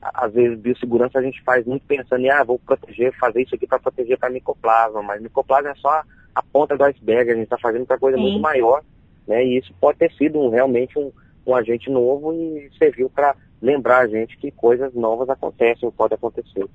às 0.01 0.31
vezes 0.33 0.59
biossegurança 0.59 1.17
a 1.17 1.21
gente 1.21 1.41
faz 1.43 1.65
muito 1.65 1.83
pensando 1.87 2.23
em, 2.23 2.29
ah, 2.29 2.43
vou 2.43 2.59
proteger, 2.59 3.11
fazer 3.17 3.41
isso 3.41 3.55
aqui 3.55 3.65
para 3.65 3.79
proteger 3.79 4.19
para 4.19 4.29
micoplasma, 4.29 5.01
mas 5.01 5.19
micoplasma 5.19 5.71
é 5.71 5.75
só 5.75 6.03
a 6.35 6.43
ponta 6.43 6.77
do 6.77 6.83
iceberg, 6.83 7.31
a 7.31 7.33
gente 7.33 7.45
está 7.45 7.57
fazendo 7.57 7.85
para 7.85 7.97
coisa 7.97 8.17
Sim. 8.17 8.23
muito 8.23 8.41
maior, 8.41 8.83
né? 9.25 9.43
E 9.43 9.57
isso 9.57 9.73
pode 9.79 9.97
ter 9.97 10.11
sido 10.11 10.39
um, 10.39 10.49
realmente 10.49 10.99
um, 10.99 11.11
um 11.47 11.55
agente 11.55 11.89
novo 11.89 12.33
e 12.33 12.69
serviu 12.77 13.09
para 13.09 13.35
lembrar 13.61 13.99
a 13.99 14.07
gente 14.07 14.37
que 14.37 14.51
coisas 14.51 14.93
novas 14.93 15.29
acontecem 15.29 15.87
ou 15.87 15.91
podem 15.91 16.15
acontecer. 16.15 16.67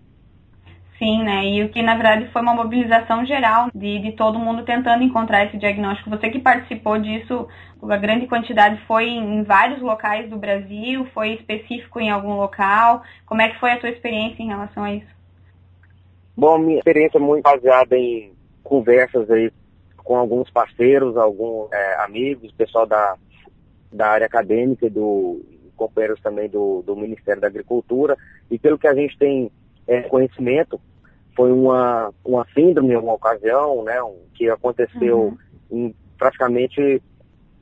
Sim, 0.99 1.23
né? 1.23 1.47
E 1.47 1.63
o 1.65 1.71
que 1.71 1.81
na 1.83 1.95
verdade 1.95 2.31
foi 2.31 2.43
uma 2.43 2.55
mobilização 2.55 3.25
geral 3.25 3.71
de, 3.75 4.01
de 4.01 4.13
todo 4.13 4.39
mundo 4.39 4.65
tentando 4.65 5.03
encontrar 5.03 5.47
esse 5.47 5.57
diagnóstico. 5.57 6.11
Você 6.11 6.29
que 6.29 6.39
participou 6.39 6.99
disso, 6.99 7.49
a 7.83 7.97
grande 7.97 8.27
quantidade 8.27 8.79
foi 8.87 9.09
em 9.09 9.43
vários 9.43 9.81
locais 9.81 10.29
do 10.29 10.37
Brasil, 10.37 11.07
foi 11.15 11.35
específico 11.35 12.01
em 12.01 12.11
algum 12.11 12.35
local? 12.35 13.03
Como 13.25 13.41
é 13.41 13.49
que 13.49 13.59
foi 13.59 13.73
a 13.73 13.79
tua 13.79 13.89
experiência 13.89 14.43
em 14.43 14.49
relação 14.49 14.85
a 14.85 14.93
isso? 14.93 15.21
Bom, 16.37 16.59
minha 16.59 16.79
experiência 16.79 17.17
é 17.17 17.21
muito 17.21 17.43
baseada 17.43 17.97
em 17.97 18.33
conversas 18.63 19.31
aí 19.31 19.53
com 19.97 20.17
alguns 20.17 20.51
parceiros, 20.51 21.17
alguns 21.17 21.71
é, 21.73 22.03
amigos, 22.03 22.53
pessoal 22.53 22.87
da, 22.87 23.17
da 23.93 24.09
área 24.09 24.27
acadêmica 24.27 24.87
e 24.87 24.91
do 24.91 25.41
companheiros 25.77 26.21
também 26.21 26.49
do, 26.49 26.83
do 26.83 26.95
Ministério 26.95 27.41
da 27.41 27.49
Agricultura. 27.49 28.17
E 28.51 28.59
pelo 28.59 28.79
que 28.79 28.87
a 28.87 28.95
gente 28.95 29.17
tem 29.17 29.51
é, 29.87 30.03
conhecimento, 30.03 30.81
foi 31.35 31.51
uma, 31.53 32.13
uma 32.25 32.47
síndrome, 32.55 32.97
uma 32.97 33.15
ocasião, 33.15 33.83
né, 33.83 34.03
um, 34.03 34.19
que 34.35 34.49
aconteceu 34.51 35.37
uhum. 35.71 35.87
em 35.89 35.95
praticamente 36.19 37.03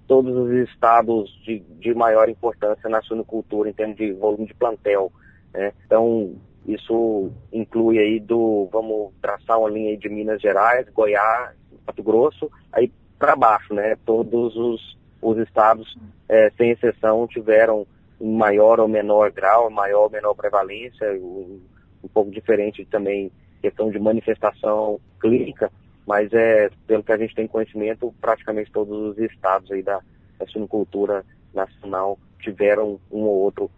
todos 0.09 0.35
os 0.35 0.51
estados 0.69 1.31
de, 1.45 1.61
de 1.79 1.95
maior 1.95 2.29
importância 2.29 2.89
na 2.89 3.01
suinocultura 3.03 3.69
em 3.69 3.73
termos 3.75 3.97
de 3.97 4.13
volume 4.13 4.47
de 4.47 4.55
plantel. 4.55 5.13
Né? 5.53 5.73
Então, 5.87 6.35
isso 6.69 7.33
inclui 7.51 7.99
aí 7.99 8.21
do, 8.21 8.69
vamos 8.71 9.13
traçar 9.23 9.59
uma 9.59 9.71
linha 9.71 9.97
de 9.97 10.09
Minas 10.09 10.41
Gerais, 10.41 10.87
Goiás, 10.91 11.57
Mato 11.87 12.03
Grosso, 12.03 12.51
aí 12.71 12.93
para 13.19 13.35
baixo, 13.35 13.73
né? 13.73 13.97
Todos 14.05 14.55
os, 14.55 14.99
os 15.23 15.39
estados, 15.39 15.97
é, 16.29 16.51
sem 16.59 16.71
exceção, 16.71 17.27
tiveram 17.27 17.87
maior 18.21 18.81
ou 18.81 18.87
menor 18.87 19.33
grau, 19.33 19.71
maior 19.71 20.05
ou 20.05 20.11
menor 20.11 20.35
prevalência, 20.35 21.11
um, 21.15 21.59
um 22.05 22.09
pouco 22.09 22.31
diferente 22.31 22.85
também 22.85 23.33
questão 23.63 23.91
de 23.91 23.99
manifestação 23.99 25.01
clínica, 25.19 25.73
mas 26.07 26.33
é, 26.33 26.71
pelo 26.87 27.03
que 27.03 27.13
a 27.13 27.17
gente 27.17 27.35
tem 27.35 27.49
conhecimento, 27.49 28.15
praticamente 28.21 28.71
todos 28.71 28.95
os 28.95 29.19
estados 29.19 29.71
aí 29.73 29.83
da, 29.83 30.01
da 30.39 31.25
nacional 31.55 32.19
tiveram 32.41 33.01
um 33.11 33.23
ou 33.23 33.39
outro 33.39 33.71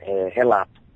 é, 0.00 0.28
relato. 0.32 0.87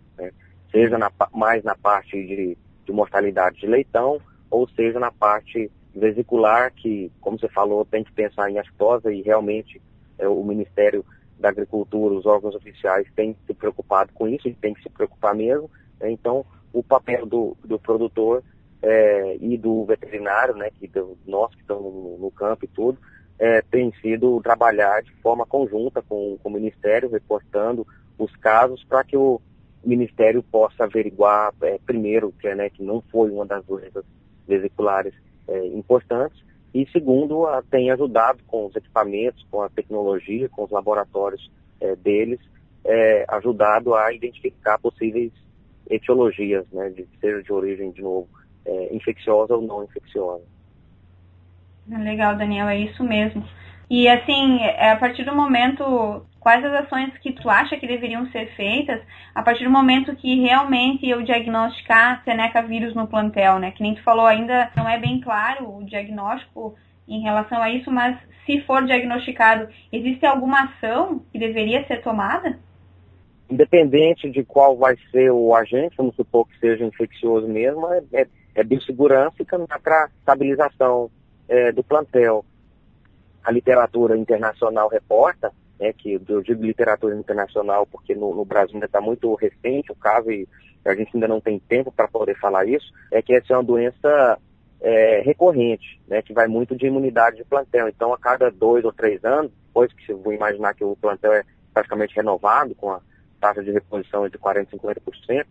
Seja 0.73 0.99
na, 0.99 1.13
mais 1.33 1.63
na 1.63 1.77
parte 1.77 2.13
de, 2.13 2.57
de 2.85 2.93
mortalidade 2.93 3.61
de 3.61 3.67
leitão, 3.67 4.21
ou 4.51 4.69
seja 4.71 4.99
na 4.99 5.13
parte 5.13 5.71
vesicular, 5.95 6.73
que, 6.73 7.13
como 7.21 7.39
você 7.39 7.49
falou, 7.49 7.85
tem 7.85 8.03
que 8.03 8.13
pensar 8.13 8.51
em 8.51 8.59
aftosa 8.59 9.13
e 9.13 9.23
realmente 9.23 9.81
é, 10.19 10.27
o 10.27 10.43
Ministério 10.43 11.05
da 11.39 11.51
Agricultura, 11.51 12.15
os 12.15 12.25
órgãos 12.25 12.55
oficiais 12.55 13.07
têm 13.15 13.37
se 13.47 13.53
preocupado 13.53 14.13
com 14.15 14.27
isso 14.27 14.49
e 14.49 14.55
tem 14.55 14.73
que 14.73 14.83
se 14.83 14.89
preocupar 14.89 15.35
mesmo. 15.35 15.71
Né? 16.01 16.11
Então, 16.11 16.45
o 16.73 16.83
papel 16.83 17.27
do, 17.27 17.57
do 17.65 17.79
produtor 17.79 18.43
é, 18.83 19.37
e 19.41 19.59
do 19.59 19.85
veterinário, 19.85 20.55
né, 20.57 20.71
que 20.71 20.91
nós 21.27 21.55
que 21.55 21.61
estamos 21.61 21.93
no, 21.93 22.19
no 22.19 22.31
campo 22.31 22.65
e 22.65 22.69
tudo, 22.69 22.99
é, 23.39 23.61
tem 23.63 23.93
sido 24.01 24.41
trabalhar 24.41 25.03
de 25.03 25.13
forma 25.17 25.45
conjunta 25.45 26.03
com, 26.03 26.39
com 26.43 26.49
o 26.49 26.53
Ministério, 26.53 27.11
reportando 27.11 27.87
os 28.19 28.35
casos 28.37 28.85
para 28.85 29.05
que 29.05 29.17
o 29.17 29.41
Ministério 29.85 30.43
possa 30.43 30.85
averiguar 30.85 31.53
é, 31.63 31.79
primeiro 31.85 32.33
que, 32.41 32.53
né, 32.55 32.71
que 32.71 32.83
não 32.83 33.03
foi 33.11 33.31
uma 33.31 33.45
das 33.45 33.65
doenças 33.65 34.05
vesiculares 34.47 35.15
é, 35.49 35.67
importantes 35.69 36.43
e 36.75 36.87
segundo 36.91 37.47
a, 37.47 37.63
tem 37.63 37.91
ajudado 37.91 38.43
com 38.47 38.67
os 38.67 38.75
equipamentos, 38.75 39.47
com 39.51 39.63
a 39.63 39.69
tecnologia, 39.69 40.49
com 40.49 40.65
os 40.65 40.71
laboratórios 40.71 41.51
é, 41.81 41.95
deles, 41.97 42.41
é, 42.85 43.25
ajudado 43.29 43.95
a 43.95 44.13
identificar 44.13 44.79
possíveis 44.79 45.33
etiologias, 45.91 46.67
né, 46.73 46.89
de 46.91 47.07
seja 47.21 47.43
de 47.43 47.53
origem 47.53 47.91
de 47.91 48.03
novo 48.03 48.29
é, 48.65 48.95
infecciosa 48.95 49.55
ou 49.55 49.63
não 49.63 49.85
infecciosa. 49.85 50.45
Legal, 51.89 52.37
Daniel, 52.37 52.69
é 52.69 52.79
isso 52.79 53.03
mesmo. 53.03 53.45
E 53.91 54.09
assim, 54.09 54.63
é, 54.63 54.93
a 54.93 54.97
partir 54.97 55.25
do 55.25 55.35
momento, 55.35 56.25
quais 56.43 56.65
as 56.65 56.85
ações 56.85 57.17
que 57.19 57.33
tu 57.33 57.49
acha 57.49 57.77
que 57.77 57.87
deveriam 57.87 58.29
ser 58.31 58.47
feitas 58.57 59.01
a 59.35 59.43
partir 59.43 59.65
do 59.65 59.71
momento 59.71 60.17
que 60.17 60.41
realmente 60.41 61.09
eu 61.09 61.23
diagnosticar 61.23 62.23
Seneca 62.25 62.61
vírus 62.63 62.95
no 62.95 63.07
plantel, 63.07 63.59
né? 63.59 63.71
Que 63.71 63.83
nem 63.83 63.95
tu 63.95 64.03
falou, 64.03 64.27
ainda 64.27 64.71
não 64.77 64.89
é 64.89 64.99
bem 64.99 65.21
claro 65.21 65.79
o 65.79 65.85
diagnóstico 65.85 66.75
em 67.07 67.21
relação 67.21 67.63
a 67.63 67.71
isso, 67.71 67.91
mas 67.91 68.19
se 68.45 68.61
for 68.63 68.85
diagnosticado, 68.85 69.69
existe 69.93 70.27
alguma 70.27 70.65
ação 70.65 71.25
que 71.31 71.39
deveria 71.39 71.87
ser 71.87 72.03
tomada? 72.03 72.59
Independente 73.49 74.31
de 74.31 74.43
qual 74.45 74.77
vai 74.77 74.97
ser 75.11 75.31
o 75.31 75.55
agente, 75.55 75.97
vamos 75.97 76.17
supor 76.17 76.49
que 76.49 76.59
seja 76.59 76.85
infeccioso 76.85 77.47
mesmo, 77.47 77.87
é, 77.93 78.03
é, 78.13 78.27
é 78.55 78.65
biossegurança 78.65 79.37
e 79.41 79.45
caminhar 79.45 79.81
para 79.81 80.09
estabilização 80.19 81.11
é, 81.49 81.71
do 81.71 81.85
plantel. 81.85 82.45
A 83.45 83.51
literatura 83.51 84.17
internacional 84.17 84.89
reporta, 84.89 85.53
né, 85.79 85.93
que 85.93 86.21
eu 86.29 86.43
digo 86.43 86.65
literatura 86.65 87.17
internacional 87.17 87.87
porque 87.87 88.15
no, 88.15 88.35
no 88.35 88.45
Brasil 88.45 88.75
ainda 88.75 88.87
está 88.87 89.01
muito 89.01 89.35
recente 89.35 89.93
o 89.93 89.97
caso 89.97 90.31
e 90.31 90.47
a 90.85 90.95
gente 90.95 91.11
ainda 91.15 91.29
não 91.29 91.41
tem 91.41 91.59
tempo 91.59 91.93
para 91.93 92.09
poder 92.09 92.37
falar 92.39 92.67
isso, 92.67 92.93
é 93.11 93.23
que 93.23 93.35
essa 93.35 93.53
é 93.53 93.57
uma 93.57 93.63
doença 93.63 94.39
é, 94.81 95.23
recorrente, 95.25 96.01
né, 96.09 96.21
que 96.23 96.33
vai 96.33 96.49
muito 96.49 96.75
de 96.77 96.87
imunidade 96.87 97.37
de 97.37 97.45
plantel. 97.45 97.89
Então, 97.89 98.13
a 98.13 98.19
cada 98.19 98.51
dois 98.51 98.85
ou 98.85 98.93
três 98.93 99.25
anos, 99.25 99.53
depois 99.67 99.93
que 99.93 100.13
vou 100.13 100.33
imaginar 100.33 100.75
que 100.75 100.85
o 100.85 100.97
plantel 100.97 101.33
é 101.33 101.45
praticamente 101.73 102.17
renovado, 102.17 102.75
com 102.75 102.91
a 102.91 103.01
taxa 103.41 103.63
de 103.63 103.71
reposição 103.71 104.29
de 104.29 104.39
40% 104.39 104.69
e 104.73 104.77
50%, 104.77 105.47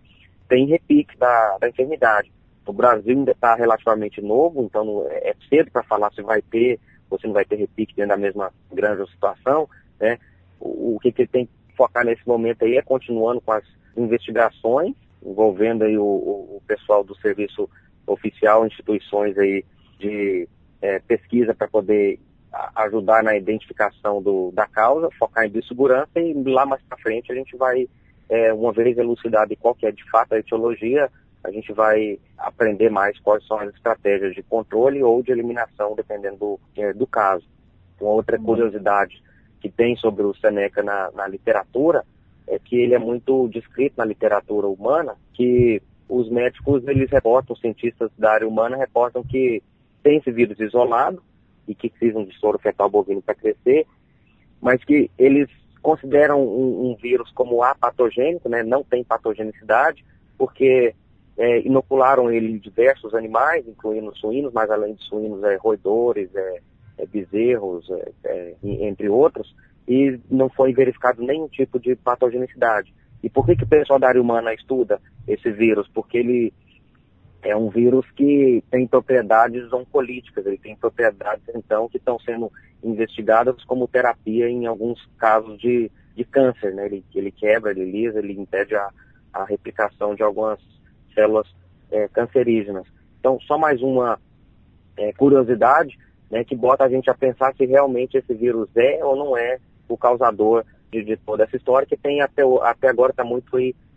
tem 0.50 0.68
repique 0.68 1.18
da, 1.18 1.58
da 1.60 1.70
enfermidade. 1.70 2.32
O 2.66 2.74
Brasil 2.74 3.18
ainda 3.18 3.32
está 3.32 3.56
relativamente 3.56 4.22
novo, 4.22 4.64
então 4.64 5.06
é, 5.10 5.30
é 5.30 5.36
cedo 5.50 5.72
para 5.72 5.84
falar 5.84 6.12
se 6.12 6.22
vai 6.22 6.42
ter 6.42 6.80
ou 7.10 7.20
se 7.20 7.26
não 7.26 7.34
vai 7.34 7.46
ter 7.46 7.56
repique 7.56 7.96
dentro 7.96 8.10
da 8.10 8.18
mesma 8.18 8.54
grande 8.72 9.10
situação. 9.12 9.68
Né? 10.02 10.18
O, 10.60 10.96
o 10.96 11.00
que, 11.00 11.12
que 11.12 11.28
tem 11.28 11.46
que 11.46 11.52
focar 11.78 12.04
nesse 12.04 12.28
momento 12.28 12.66
aí 12.66 12.76
é 12.76 12.82
continuando 12.82 13.40
com 13.40 13.52
as 13.52 13.64
investigações, 13.96 14.96
envolvendo 15.24 15.84
aí 15.84 15.98
o, 15.98 16.04
o, 16.04 16.58
o 16.58 16.62
pessoal 16.68 17.04
do 17.04 17.16
serviço 17.18 17.70
oficial, 18.08 18.66
instituições 18.66 19.38
aí 19.38 19.64
de 20.00 20.48
é, 20.82 21.00
pesquisa 21.00 21.54
para 21.54 21.68
poder 21.68 22.20
ajudar 22.76 23.24
na 23.24 23.38
identificação 23.38 24.22
do, 24.22 24.52
da 24.52 24.68
causa, 24.68 25.10
focar 25.18 25.46
em 25.46 25.50
biossegurança 25.50 26.20
e 26.20 26.34
lá 26.44 26.66
mais 26.66 26.82
para 26.84 26.98
frente 26.98 27.32
a 27.32 27.36
gente 27.36 27.56
vai, 27.56 27.88
é, 28.28 28.52
uma 28.52 28.74
vez 28.74 28.98
elucidado 28.98 29.56
qual 29.58 29.76
que 29.76 29.86
é 29.86 29.92
de 29.92 30.04
fato 30.10 30.34
a 30.34 30.40
etiologia, 30.40 31.10
a 31.44 31.52
gente 31.52 31.72
vai 31.72 32.20
aprender 32.38 32.90
mais 32.90 33.18
quais 33.20 33.46
são 33.48 33.58
as 33.60 33.74
estratégias 33.74 34.36
de 34.36 34.44
controle 34.44 35.02
ou 35.02 35.24
de 35.24 35.32
eliminação, 35.32 35.96
dependendo 35.96 36.38
do, 36.38 36.60
é, 36.76 36.94
do 36.94 37.08
caso. 37.08 37.46
Uma 38.00 38.12
outra 38.12 38.38
uhum. 38.38 38.44
curiosidade 38.44 39.24
que 39.62 39.70
tem 39.70 39.96
sobre 39.96 40.24
o 40.24 40.34
Seneca 40.36 40.82
na, 40.82 41.12
na 41.12 41.28
literatura 41.28 42.04
é 42.48 42.60
que 42.60 42.76
ele 42.76 42.96
é 42.96 43.00
muito 43.00 43.48
descrito 43.48 43.96
na 43.98 44.04
literatura 44.04 44.68
humana, 44.68 45.16
que 45.34 45.82
os 46.10 46.30
médicos, 46.30 46.86
eles 46.88 47.10
reportam, 47.10 47.54
os 47.54 47.62
cientistas 47.62 48.12
da 48.18 48.34
área 48.34 48.48
humana 48.48 48.76
reportam 48.76 49.24
que 49.24 49.64
tem 50.04 50.18
esse 50.18 50.32
vírus 50.32 50.60
isolado 50.60 51.22
e 51.68 51.74
que 51.74 51.90
precisam 51.90 52.26
de 52.26 52.38
soro 52.38 52.60
fetal 52.60 52.90
bovino 52.90 53.22
para 53.22 53.36
crescer, 53.36 53.86
mas 54.60 54.84
que 54.84 55.10
eles 55.18 55.48
consideram 55.82 56.44
um, 56.44 56.92
um, 56.92 56.96
vírus 56.96 57.32
como 57.32 57.64
apatogênico, 57.64 58.50
né, 58.50 58.64
não 58.64 58.84
tem 58.84 59.04
patogenicidade, 59.04 60.04
porque 60.38 60.94
é, 61.38 61.62
inocularam 61.62 62.30
ele 62.30 62.52
em 62.52 62.58
diversos 62.58 63.14
animais, 63.16 63.68
incluindo 63.68 64.16
suínos, 64.18 64.52
mas 64.52 64.70
além 64.70 64.94
de 64.94 65.04
suínos, 65.04 65.42
é, 65.44 65.56
roedores, 65.56 66.30
é, 66.36 66.62
bezerros, 67.06 67.90
é, 67.90 68.12
é, 68.26 68.56
entre 68.64 69.10
outros, 69.10 69.56
e 69.88 70.20
não 70.30 70.50
foi 70.50 70.74
verificado 70.74 71.22
nenhum 71.24 71.48
tipo 71.48 71.80
de 71.80 71.96
patogenicidade. 71.96 72.94
E 73.24 73.30
por 73.30 73.46
que, 73.46 73.56
que 73.56 73.64
o 73.64 73.68
pessoal 73.68 74.00
da 74.00 74.08
área 74.08 74.22
humana 74.22 74.54
estuda 74.54 75.00
esse 75.28 75.52
vírus? 75.52 75.88
Porque 75.94 76.18
ele 76.18 76.54
é 77.44 77.56
um 77.56 77.70
vírus 77.70 78.06
que 78.12 78.64
tem 78.70 78.88
propriedades 78.88 79.72
oncolíticas, 79.74 80.46
ele 80.46 80.58
tem 80.58 80.76
propriedades, 80.76 81.44
então, 81.56 81.90
que 81.90 81.98
estão 81.98 82.20
sendo 82.20 82.52
investigadas 82.84 83.64
como 83.66 83.88
terapia 83.88 84.50
em 84.50 84.66
alguns 84.66 85.04
casos 85.18 85.60
de, 85.60 85.92
de 86.16 86.24
câncer, 86.24 86.74
né? 86.74 86.86
Ele, 86.86 87.04
ele 87.14 87.32
quebra, 87.32 87.72
ele 87.72 87.86
lisa, 87.86 88.20
ele 88.20 88.34
impede 88.34 88.76
a, 88.76 88.90
a 89.34 89.44
replicação 89.44 90.16
de 90.16 90.24
algumas 90.24 90.60
células 91.14 91.48
é, 91.92 92.08
cancerígenas. 92.08 92.86
Então, 93.20 93.40
só 93.42 93.58
mais 93.58 93.82
uma 93.82 94.20
é, 94.98 95.14
curiosidade 95.14 95.98
né, 96.32 96.44
que 96.46 96.56
bota 96.56 96.86
a 96.86 96.90
gente 96.90 97.10
a 97.10 97.14
pensar 97.14 97.54
se 97.56 97.66
realmente 97.66 98.18
esse 98.18 98.34
vírus 98.34 98.70
é 98.76 99.04
ou 99.04 99.16
não 99.16 99.38
é 99.38 99.60
o 99.88 99.98
causador 99.98 100.64
de, 100.90 101.04
de 101.04 101.18
toda 101.18 101.44
essa 101.44 101.58
história, 101.58 101.86
que 101.86 101.98
tem 101.98 102.22
até, 102.22 102.44
até 102.62 102.88
agora 102.88 103.12
está 103.12 103.24
muito 103.24 103.52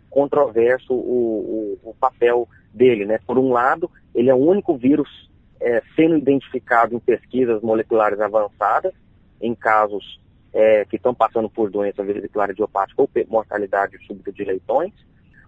controverso 0.09 0.93
o, 0.93 1.77
o, 1.83 1.89
o, 1.89 1.93
papel 1.93 2.47
dele. 2.73 3.05
Né? 3.05 3.19
Por 3.25 3.37
um 3.37 3.51
lado, 3.51 3.89
ele 4.13 4.29
é 4.29 4.33
o 4.33 4.37
único 4.37 4.77
vírus 4.77 5.29
é, 5.61 5.81
sendo 5.95 6.17
identificado 6.17 6.93
em 6.93 6.99
pesquisas 6.99 7.61
moleculares 7.61 8.19
avançadas, 8.19 8.93
em 9.41 9.55
casos 9.55 10.19
é, 10.53 10.85
que 10.85 10.95
estão 10.97 11.13
passando 11.13 11.49
por 11.49 11.69
doença 11.69 12.03
vesicular 12.03 12.49
idiopática 12.49 13.01
ou 13.01 13.09
mortalidade 13.27 13.97
súbita 14.05 14.31
de 14.31 14.43
leitões, 14.43 14.93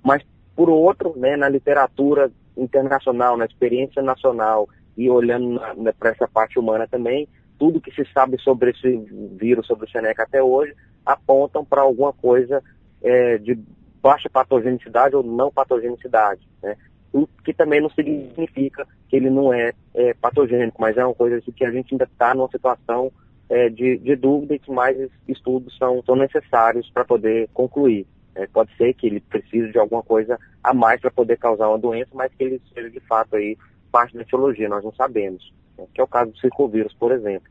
mas 0.04 0.22
por 0.56 0.70
outro, 0.70 1.14
né, 1.18 1.38
na 1.38 1.48
literatura 1.48 2.32
internacional, 2.58 3.38
na 3.38 3.46
experiência 3.46 4.02
nacional 4.02 4.68
e 4.98 5.10
olhando 5.10 5.62
para 6.00 6.10
essa 6.10 6.28
parte 6.28 6.58
humana 6.58 6.88
também, 6.88 7.28
tudo 7.60 7.82
que 7.82 7.92
se 7.92 8.06
sabe 8.14 8.40
sobre 8.42 8.72
esse 8.72 8.98
vírus, 9.38 9.68
sobre 9.68 9.86
o 9.86 9.90
Seneca 9.90 10.24
até 10.24 10.42
hoje, 10.42 10.74
apontam 11.06 11.64
para 11.64 11.82
alguma 11.82 12.12
coisa 12.12 12.64
é, 13.02 13.38
de 13.38 13.58
baixa 14.02 14.30
patogenicidade 14.30 15.16
ou 15.16 15.24
não 15.24 15.52
patogenicidade, 15.52 16.48
né? 16.62 16.76
O 17.14 17.26
que 17.44 17.54
também 17.54 17.82
não 17.82 17.90
significa 17.90 18.86
que 19.10 19.16
ele 19.16 19.30
não 19.30 19.54
é, 19.54 19.74
é 19.94 20.14
patogênico, 20.14 20.82
mas 20.82 20.98
é 20.98 21.06
uma 21.06 21.16
coisa 21.16 21.42
que 21.42 21.66
a 21.66 21.72
gente 21.72 21.94
ainda 21.94 22.04
está 22.04 22.34
numa 22.36 22.50
situação 22.50 23.12
é, 23.50 23.70
de, 23.70 23.98
de, 23.98 24.16
dúvida 24.16 24.56
e 24.56 24.60
que 24.60 24.72
mais 24.72 24.98
estudos 25.28 25.76
são, 25.78 26.04
são 26.04 26.16
necessários 26.16 26.90
para 26.90 27.06
poder 27.06 27.50
concluir. 27.54 28.06
É, 28.36 28.46
pode 28.46 28.76
ser 28.76 28.94
que 28.94 29.08
ele 29.08 29.22
precise 29.22 29.72
de 29.72 29.80
alguma 29.80 30.04
coisa 30.04 30.38
a 30.64 30.74
mais 30.74 31.00
para 31.00 31.10
poder 31.10 31.38
causar 31.38 31.70
uma 31.70 31.80
doença, 31.80 32.12
mas 32.14 32.32
que 32.34 32.44
ele 32.44 32.62
seja 32.74 32.90
de 32.90 33.00
fato 33.00 33.36
aí 33.36 33.58
parte 33.98 34.16
da 34.16 34.22
etiologia, 34.22 34.70
nós 34.70 34.84
não 34.84 34.94
sabemos. 34.94 35.52
Né? 35.76 35.86
Que 35.94 36.00
é 36.00 36.04
o 36.04 36.08
caso 36.08 36.32
do 36.32 36.38
circovírus, 36.38 36.94
por 36.94 37.12
exemplo. 37.12 37.50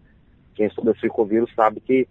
Quem 0.54 0.66
estuda 0.66 0.94
circovírus 1.00 1.52
sabe 1.54 1.80
que 1.80 2.06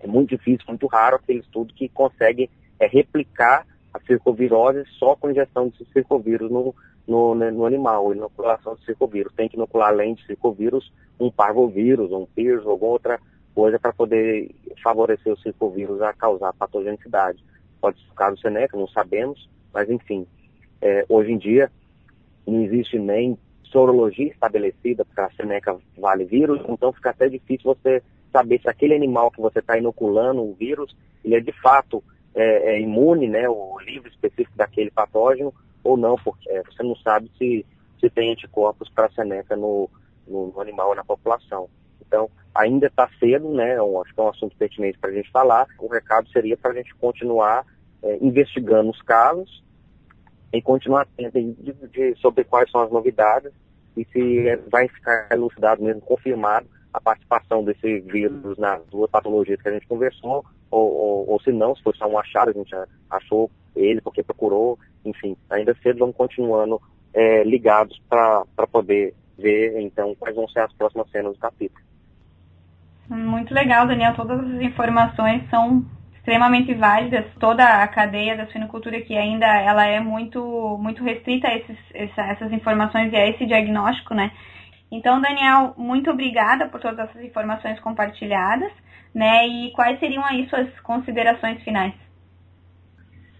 é 0.00 0.06
muito 0.06 0.36
difícil, 0.36 0.66
muito 0.68 0.86
raro 0.86 1.16
aquele 1.16 1.40
estudo 1.40 1.72
que 1.72 1.88
consegue 1.88 2.50
é, 2.78 2.86
replicar 2.86 3.66
a 3.92 4.00
circovirose 4.00 4.84
só 4.98 5.16
com 5.16 5.30
injeção 5.30 5.68
de 5.68 5.84
circovírus 5.92 6.50
no, 6.50 6.74
no, 7.08 7.34
né, 7.34 7.50
no 7.50 7.64
animal, 7.64 8.12
inoculação 8.12 8.74
de 8.74 8.84
circovírus. 8.84 9.32
Tem 9.34 9.48
que 9.48 9.56
inocular 9.56 9.88
além 9.88 10.14
de 10.14 10.26
circovírus 10.26 10.92
um 11.18 11.30
parvovírus, 11.30 12.12
um 12.12 12.26
PIRS, 12.26 12.66
alguma 12.66 12.92
outra 12.92 13.18
coisa 13.54 13.78
para 13.78 13.92
poder 13.92 14.54
favorecer 14.82 15.32
o 15.32 15.38
circovírus 15.38 16.02
a 16.02 16.12
causar 16.12 16.52
patogenicidade 16.52 17.42
pode 17.84 18.00
ser 18.00 18.10
o 18.10 18.14
caso 18.14 18.40
Seneca, 18.40 18.78
não 18.78 18.88
sabemos, 18.88 19.46
mas 19.70 19.90
enfim, 19.90 20.26
é, 20.80 21.04
hoje 21.06 21.32
em 21.32 21.36
dia 21.36 21.70
não 22.46 22.62
existe 22.62 22.98
nem 22.98 23.36
sorologia 23.74 24.28
estabelecida 24.28 25.04
para 25.04 25.28
Seneca 25.32 25.76
vale 25.98 26.24
vírus, 26.24 26.62
então 26.68 26.92
fica 26.92 27.10
até 27.10 27.28
difícil 27.28 27.74
você 27.74 28.00
saber 28.32 28.60
se 28.60 28.70
aquele 28.70 28.94
animal 28.94 29.32
que 29.32 29.40
você 29.40 29.58
está 29.58 29.76
inoculando 29.76 30.42
o 30.42 30.54
vírus, 30.54 30.96
ele 31.24 31.34
é 31.34 31.40
de 31.40 31.50
fato 31.60 32.02
é, 32.36 32.74
é 32.74 32.80
imune, 32.80 33.28
né, 33.28 33.48
o 33.48 33.76
livre 33.80 34.08
específico 34.10 34.56
daquele 34.56 34.92
patógeno 34.92 35.52
ou 35.82 35.96
não, 35.96 36.14
porque 36.16 36.48
é, 36.48 36.62
você 36.62 36.84
não 36.84 36.94
sabe 36.96 37.28
se, 37.36 37.66
se 37.98 38.08
tem 38.08 38.30
anticorpos 38.30 38.88
para 38.88 39.10
Seneca 39.10 39.56
no, 39.56 39.90
no, 40.26 40.52
no 40.52 40.60
animal 40.60 40.90
ou 40.90 40.94
na 40.94 41.04
população. 41.04 41.68
Então, 42.06 42.30
ainda 42.54 42.86
está 42.86 43.08
cedo, 43.18 43.50
né? 43.50 43.76
Eu 43.76 44.00
acho 44.00 44.14
que 44.14 44.20
é 44.20 44.22
um 44.22 44.28
assunto 44.28 44.56
pertinente 44.56 44.98
para 44.98 45.10
a 45.10 45.12
gente 45.12 45.30
falar. 45.30 45.66
O 45.78 45.88
recado 45.88 46.28
seria 46.30 46.56
para 46.56 46.70
a 46.70 46.74
gente 46.74 46.94
continuar 46.94 47.66
é, 48.02 48.18
investigando 48.20 48.90
os 48.90 49.02
casos 49.02 49.62
e 50.52 50.62
continuar 50.62 51.02
atento 51.02 51.40
de, 51.40 51.72
de, 51.88 52.14
sobre 52.20 52.44
quais 52.44 52.70
são 52.70 52.80
as 52.80 52.90
novidades 52.90 53.52
e 53.96 54.04
se 54.06 54.56
vai 54.70 54.88
ficar 54.88 55.28
elucidado 55.30 55.82
mesmo, 55.82 56.00
confirmado, 56.02 56.66
a 56.92 57.00
participação 57.00 57.64
desse 57.64 58.00
vírus 58.00 58.56
nas 58.56 58.84
duas 58.86 59.10
patologias 59.10 59.60
que 59.60 59.68
a 59.68 59.72
gente 59.72 59.86
conversou, 59.86 60.44
ou, 60.70 60.92
ou, 60.92 61.30
ou 61.30 61.40
se 61.40 61.50
não, 61.50 61.74
se 61.74 61.82
for 61.82 61.94
só 61.96 62.06
um 62.06 62.18
achado, 62.18 62.50
a 62.50 62.52
gente 62.52 62.74
achou 63.10 63.50
ele 63.74 64.00
porque 64.00 64.22
procurou, 64.22 64.78
enfim, 65.04 65.36
ainda 65.50 65.74
cedo 65.82 65.98
vamos 65.98 66.16
continuando 66.16 66.80
é, 67.12 67.42
ligados 67.44 68.00
para 68.08 68.44
poder 68.70 69.14
ver 69.36 69.80
então 69.80 70.14
quais 70.14 70.36
vão 70.36 70.48
ser 70.48 70.60
as 70.60 70.72
próximas 70.74 71.10
cenas 71.10 71.32
do 71.32 71.38
capítulo. 71.38 71.84
Muito 73.08 73.52
legal, 73.52 73.86
Daniel. 73.86 74.14
Todas 74.14 74.40
as 74.40 74.60
informações 74.60 75.48
são 75.50 75.84
extremamente 76.24 76.72
válidas. 76.74 77.26
Toda 77.38 77.82
a 77.82 77.86
cadeia 77.86 78.34
da 78.34 78.46
suinocultura 78.46 79.00
que 79.02 79.16
ainda 79.16 79.46
ela 79.46 79.86
é 79.86 80.00
muito 80.00 80.78
muito 80.80 81.04
restrita 81.04 81.46
a 81.46 81.56
esses, 81.56 81.76
essa, 81.92 82.22
essas 82.22 82.52
informações 82.52 83.12
e 83.12 83.16
a 83.16 83.28
esse 83.28 83.44
diagnóstico, 83.44 84.14
né? 84.14 84.32
Então, 84.90 85.20
Daniel, 85.20 85.74
muito 85.76 86.10
obrigada 86.10 86.66
por 86.68 86.80
todas 86.80 86.98
essas 86.98 87.22
informações 87.22 87.78
compartilhadas, 87.80 88.72
né? 89.14 89.46
E 89.46 89.72
quais 89.72 90.00
seriam 90.00 90.24
aí 90.24 90.48
suas 90.48 90.68
considerações 90.80 91.62
finais? 91.62 91.92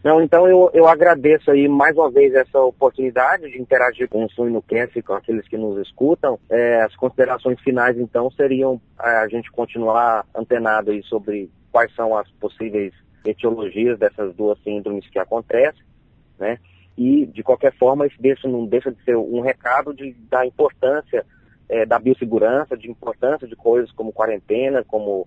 Não, 0.02 0.20
então 0.20 0.46
eu, 0.46 0.70
eu 0.74 0.86
agradeço 0.86 1.50
aí 1.50 1.66
mais 1.66 1.96
uma 1.96 2.10
vez 2.10 2.34
essa 2.34 2.60
oportunidade 2.60 3.50
de 3.50 3.58
interagir 3.58 4.06
com 4.10 4.26
o 4.26 4.30
SuinoCast, 4.30 5.00
com 5.00 5.14
aqueles 5.14 5.48
que 5.48 5.56
nos 5.56 5.78
escutam. 5.78 6.38
É, 6.50 6.82
as 6.82 6.94
considerações 6.96 7.58
finais, 7.62 7.98
então, 7.98 8.30
seriam 8.32 8.78
é, 9.02 9.08
a 9.08 9.28
gente 9.28 9.50
continuar 9.50 10.26
antenado 10.36 10.90
aí 10.90 11.02
sobre 11.04 11.48
quais 11.74 11.92
são 11.96 12.16
as 12.16 12.30
possíveis 12.32 12.94
etiologias 13.24 13.98
dessas 13.98 14.32
duas 14.36 14.56
síndromes 14.62 15.08
que 15.08 15.18
acontecem, 15.18 15.82
né? 16.38 16.56
E, 16.96 17.26
de 17.26 17.42
qualquer 17.42 17.74
forma, 17.74 18.06
isso 18.06 18.14
deixa, 18.20 18.46
não 18.46 18.64
deixa 18.64 18.92
de 18.92 19.02
ser 19.02 19.16
um 19.16 19.40
recado 19.40 19.92
de, 19.92 20.12
da 20.30 20.46
importância 20.46 21.26
é, 21.68 21.84
da 21.84 21.98
biossegurança, 21.98 22.76
de 22.76 22.88
importância 22.88 23.48
de 23.48 23.56
coisas 23.56 23.90
como 23.90 24.12
quarentena, 24.12 24.84
como 24.84 25.26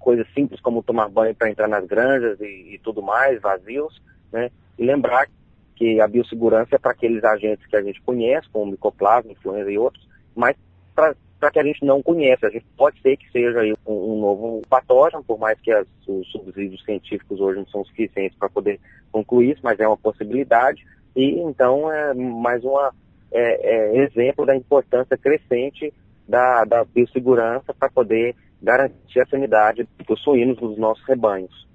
coisas 0.00 0.26
simples 0.34 0.60
como 0.60 0.82
tomar 0.82 1.08
banho 1.08 1.32
para 1.32 1.48
entrar 1.48 1.68
nas 1.68 1.86
granjas 1.86 2.40
e, 2.40 2.74
e, 2.74 2.80
tudo 2.82 3.00
mais, 3.00 3.40
vazios, 3.40 4.02
né? 4.32 4.50
E 4.76 4.84
lembrar 4.84 5.28
que 5.76 6.00
a 6.00 6.08
biossegurança 6.08 6.74
é 6.74 6.78
para 6.78 6.90
aqueles 6.90 7.22
agentes 7.22 7.64
que 7.66 7.76
a 7.76 7.82
gente 7.82 8.02
conhece, 8.02 8.48
como 8.52 8.72
micoplasma, 8.72 9.30
influenza 9.30 9.70
e 9.70 9.78
outros, 9.78 10.04
mas 10.34 10.56
para 10.92 11.14
que 11.50 11.58
a 11.58 11.62
gente 11.62 11.84
não 11.84 12.02
conhece. 12.02 12.44
A 12.44 12.50
gente 12.50 12.66
pode 12.76 13.00
ser 13.00 13.16
que 13.16 13.30
seja 13.30 13.60
aí 13.60 13.72
um, 13.86 13.92
um 13.92 14.20
novo 14.20 14.62
patógeno, 14.68 15.22
por 15.22 15.38
mais 15.38 15.58
que 15.60 15.70
as, 15.70 15.86
os 16.06 16.30
subsídios 16.30 16.84
científicos 16.84 17.40
hoje 17.40 17.58
não 17.58 17.66
são 17.68 17.84
suficientes 17.84 18.36
para 18.36 18.48
poder 18.48 18.80
concluir 19.12 19.52
isso, 19.52 19.60
mas 19.62 19.78
é 19.78 19.86
uma 19.86 19.96
possibilidade. 19.96 20.84
E 21.14 21.40
então 21.40 21.90
é 21.90 22.12
mais 22.14 22.64
um 22.64 22.78
é, 22.80 22.90
é, 23.32 24.04
exemplo 24.04 24.44
da 24.44 24.56
importância 24.56 25.16
crescente 25.16 25.92
da, 26.28 26.64
da 26.64 26.84
biossegurança 26.84 27.72
para 27.72 27.88
poder 27.88 28.34
garantir 28.62 29.20
a 29.20 29.26
sanidade 29.26 29.88
dos 30.06 30.20
suínos 30.22 30.58
dos 30.58 30.76
nossos 30.76 31.04
rebanhos. 31.06 31.66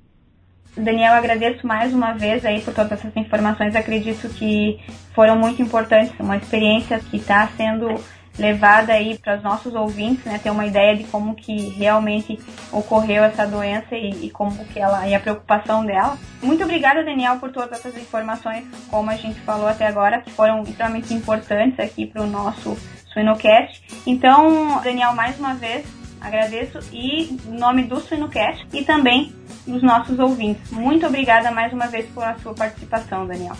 Daniel, 0.75 1.13
agradeço 1.13 1.65
mais 1.67 1.93
uma 1.93 2.13
vez 2.13 2.43
aí 2.45 2.59
por 2.61 2.73
todas 2.73 2.93
essas 2.93 3.15
informações. 3.15 3.75
Acredito 3.75 4.27
que 4.29 4.79
foram 5.13 5.37
muito 5.37 5.61
importantes, 5.61 6.19
uma 6.19 6.37
experiência 6.37 6.99
que 6.99 7.17
está 7.17 7.47
sendo 7.49 7.93
levada 8.37 8.93
aí 8.93 9.17
para 9.17 9.37
os 9.37 9.43
nossos 9.43 9.73
ouvintes, 9.75 10.23
né, 10.25 10.39
ter 10.41 10.49
uma 10.49 10.65
ideia 10.65 10.95
de 10.95 11.03
como 11.05 11.35
que 11.35 11.69
realmente 11.69 12.39
ocorreu 12.71 13.23
essa 13.23 13.45
doença 13.45 13.95
e, 13.95 14.25
e, 14.25 14.29
como 14.29 14.65
que 14.65 14.79
ela 14.79 15.07
e 15.07 15.13
a 15.13 15.19
preocupação 15.19 15.85
dela. 15.85 16.17
Muito 16.41 16.63
obrigada, 16.63 17.03
Daniel, 17.03 17.37
por 17.37 17.51
todas 17.51 17.79
essas 17.79 17.95
informações, 17.97 18.65
como 18.89 19.09
a 19.09 19.15
gente 19.15 19.39
falou 19.41 19.67
até 19.67 19.87
agora, 19.87 20.21
que 20.21 20.31
foram 20.31 20.63
extremamente 20.63 21.13
importantes 21.13 21.79
aqui 21.79 22.07
para 22.07 22.23
o 22.23 22.27
nosso 22.27 22.77
Suinocast. 23.13 23.83
Então, 24.07 24.81
Daniel, 24.83 25.13
mais 25.13 25.39
uma 25.39 25.53
vez, 25.53 25.85
Agradeço 26.23 26.79
e 26.93 27.37
em 27.45 27.59
nome 27.59 27.83
do 27.83 27.99
Suinocast 27.99 28.65
e 28.71 28.85
também 28.85 29.35
dos 29.67 29.83
nossos 29.83 30.17
ouvintes. 30.17 30.71
Muito 30.71 31.05
obrigada 31.05 31.51
mais 31.51 31.73
uma 31.73 31.87
vez 31.87 32.05
pela 32.11 32.39
sua 32.39 32.53
participação, 32.53 33.27
Daniel. 33.27 33.57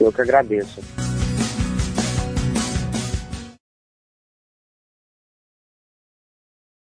Eu 0.00 0.12
que 0.12 0.20
agradeço. 0.20 0.80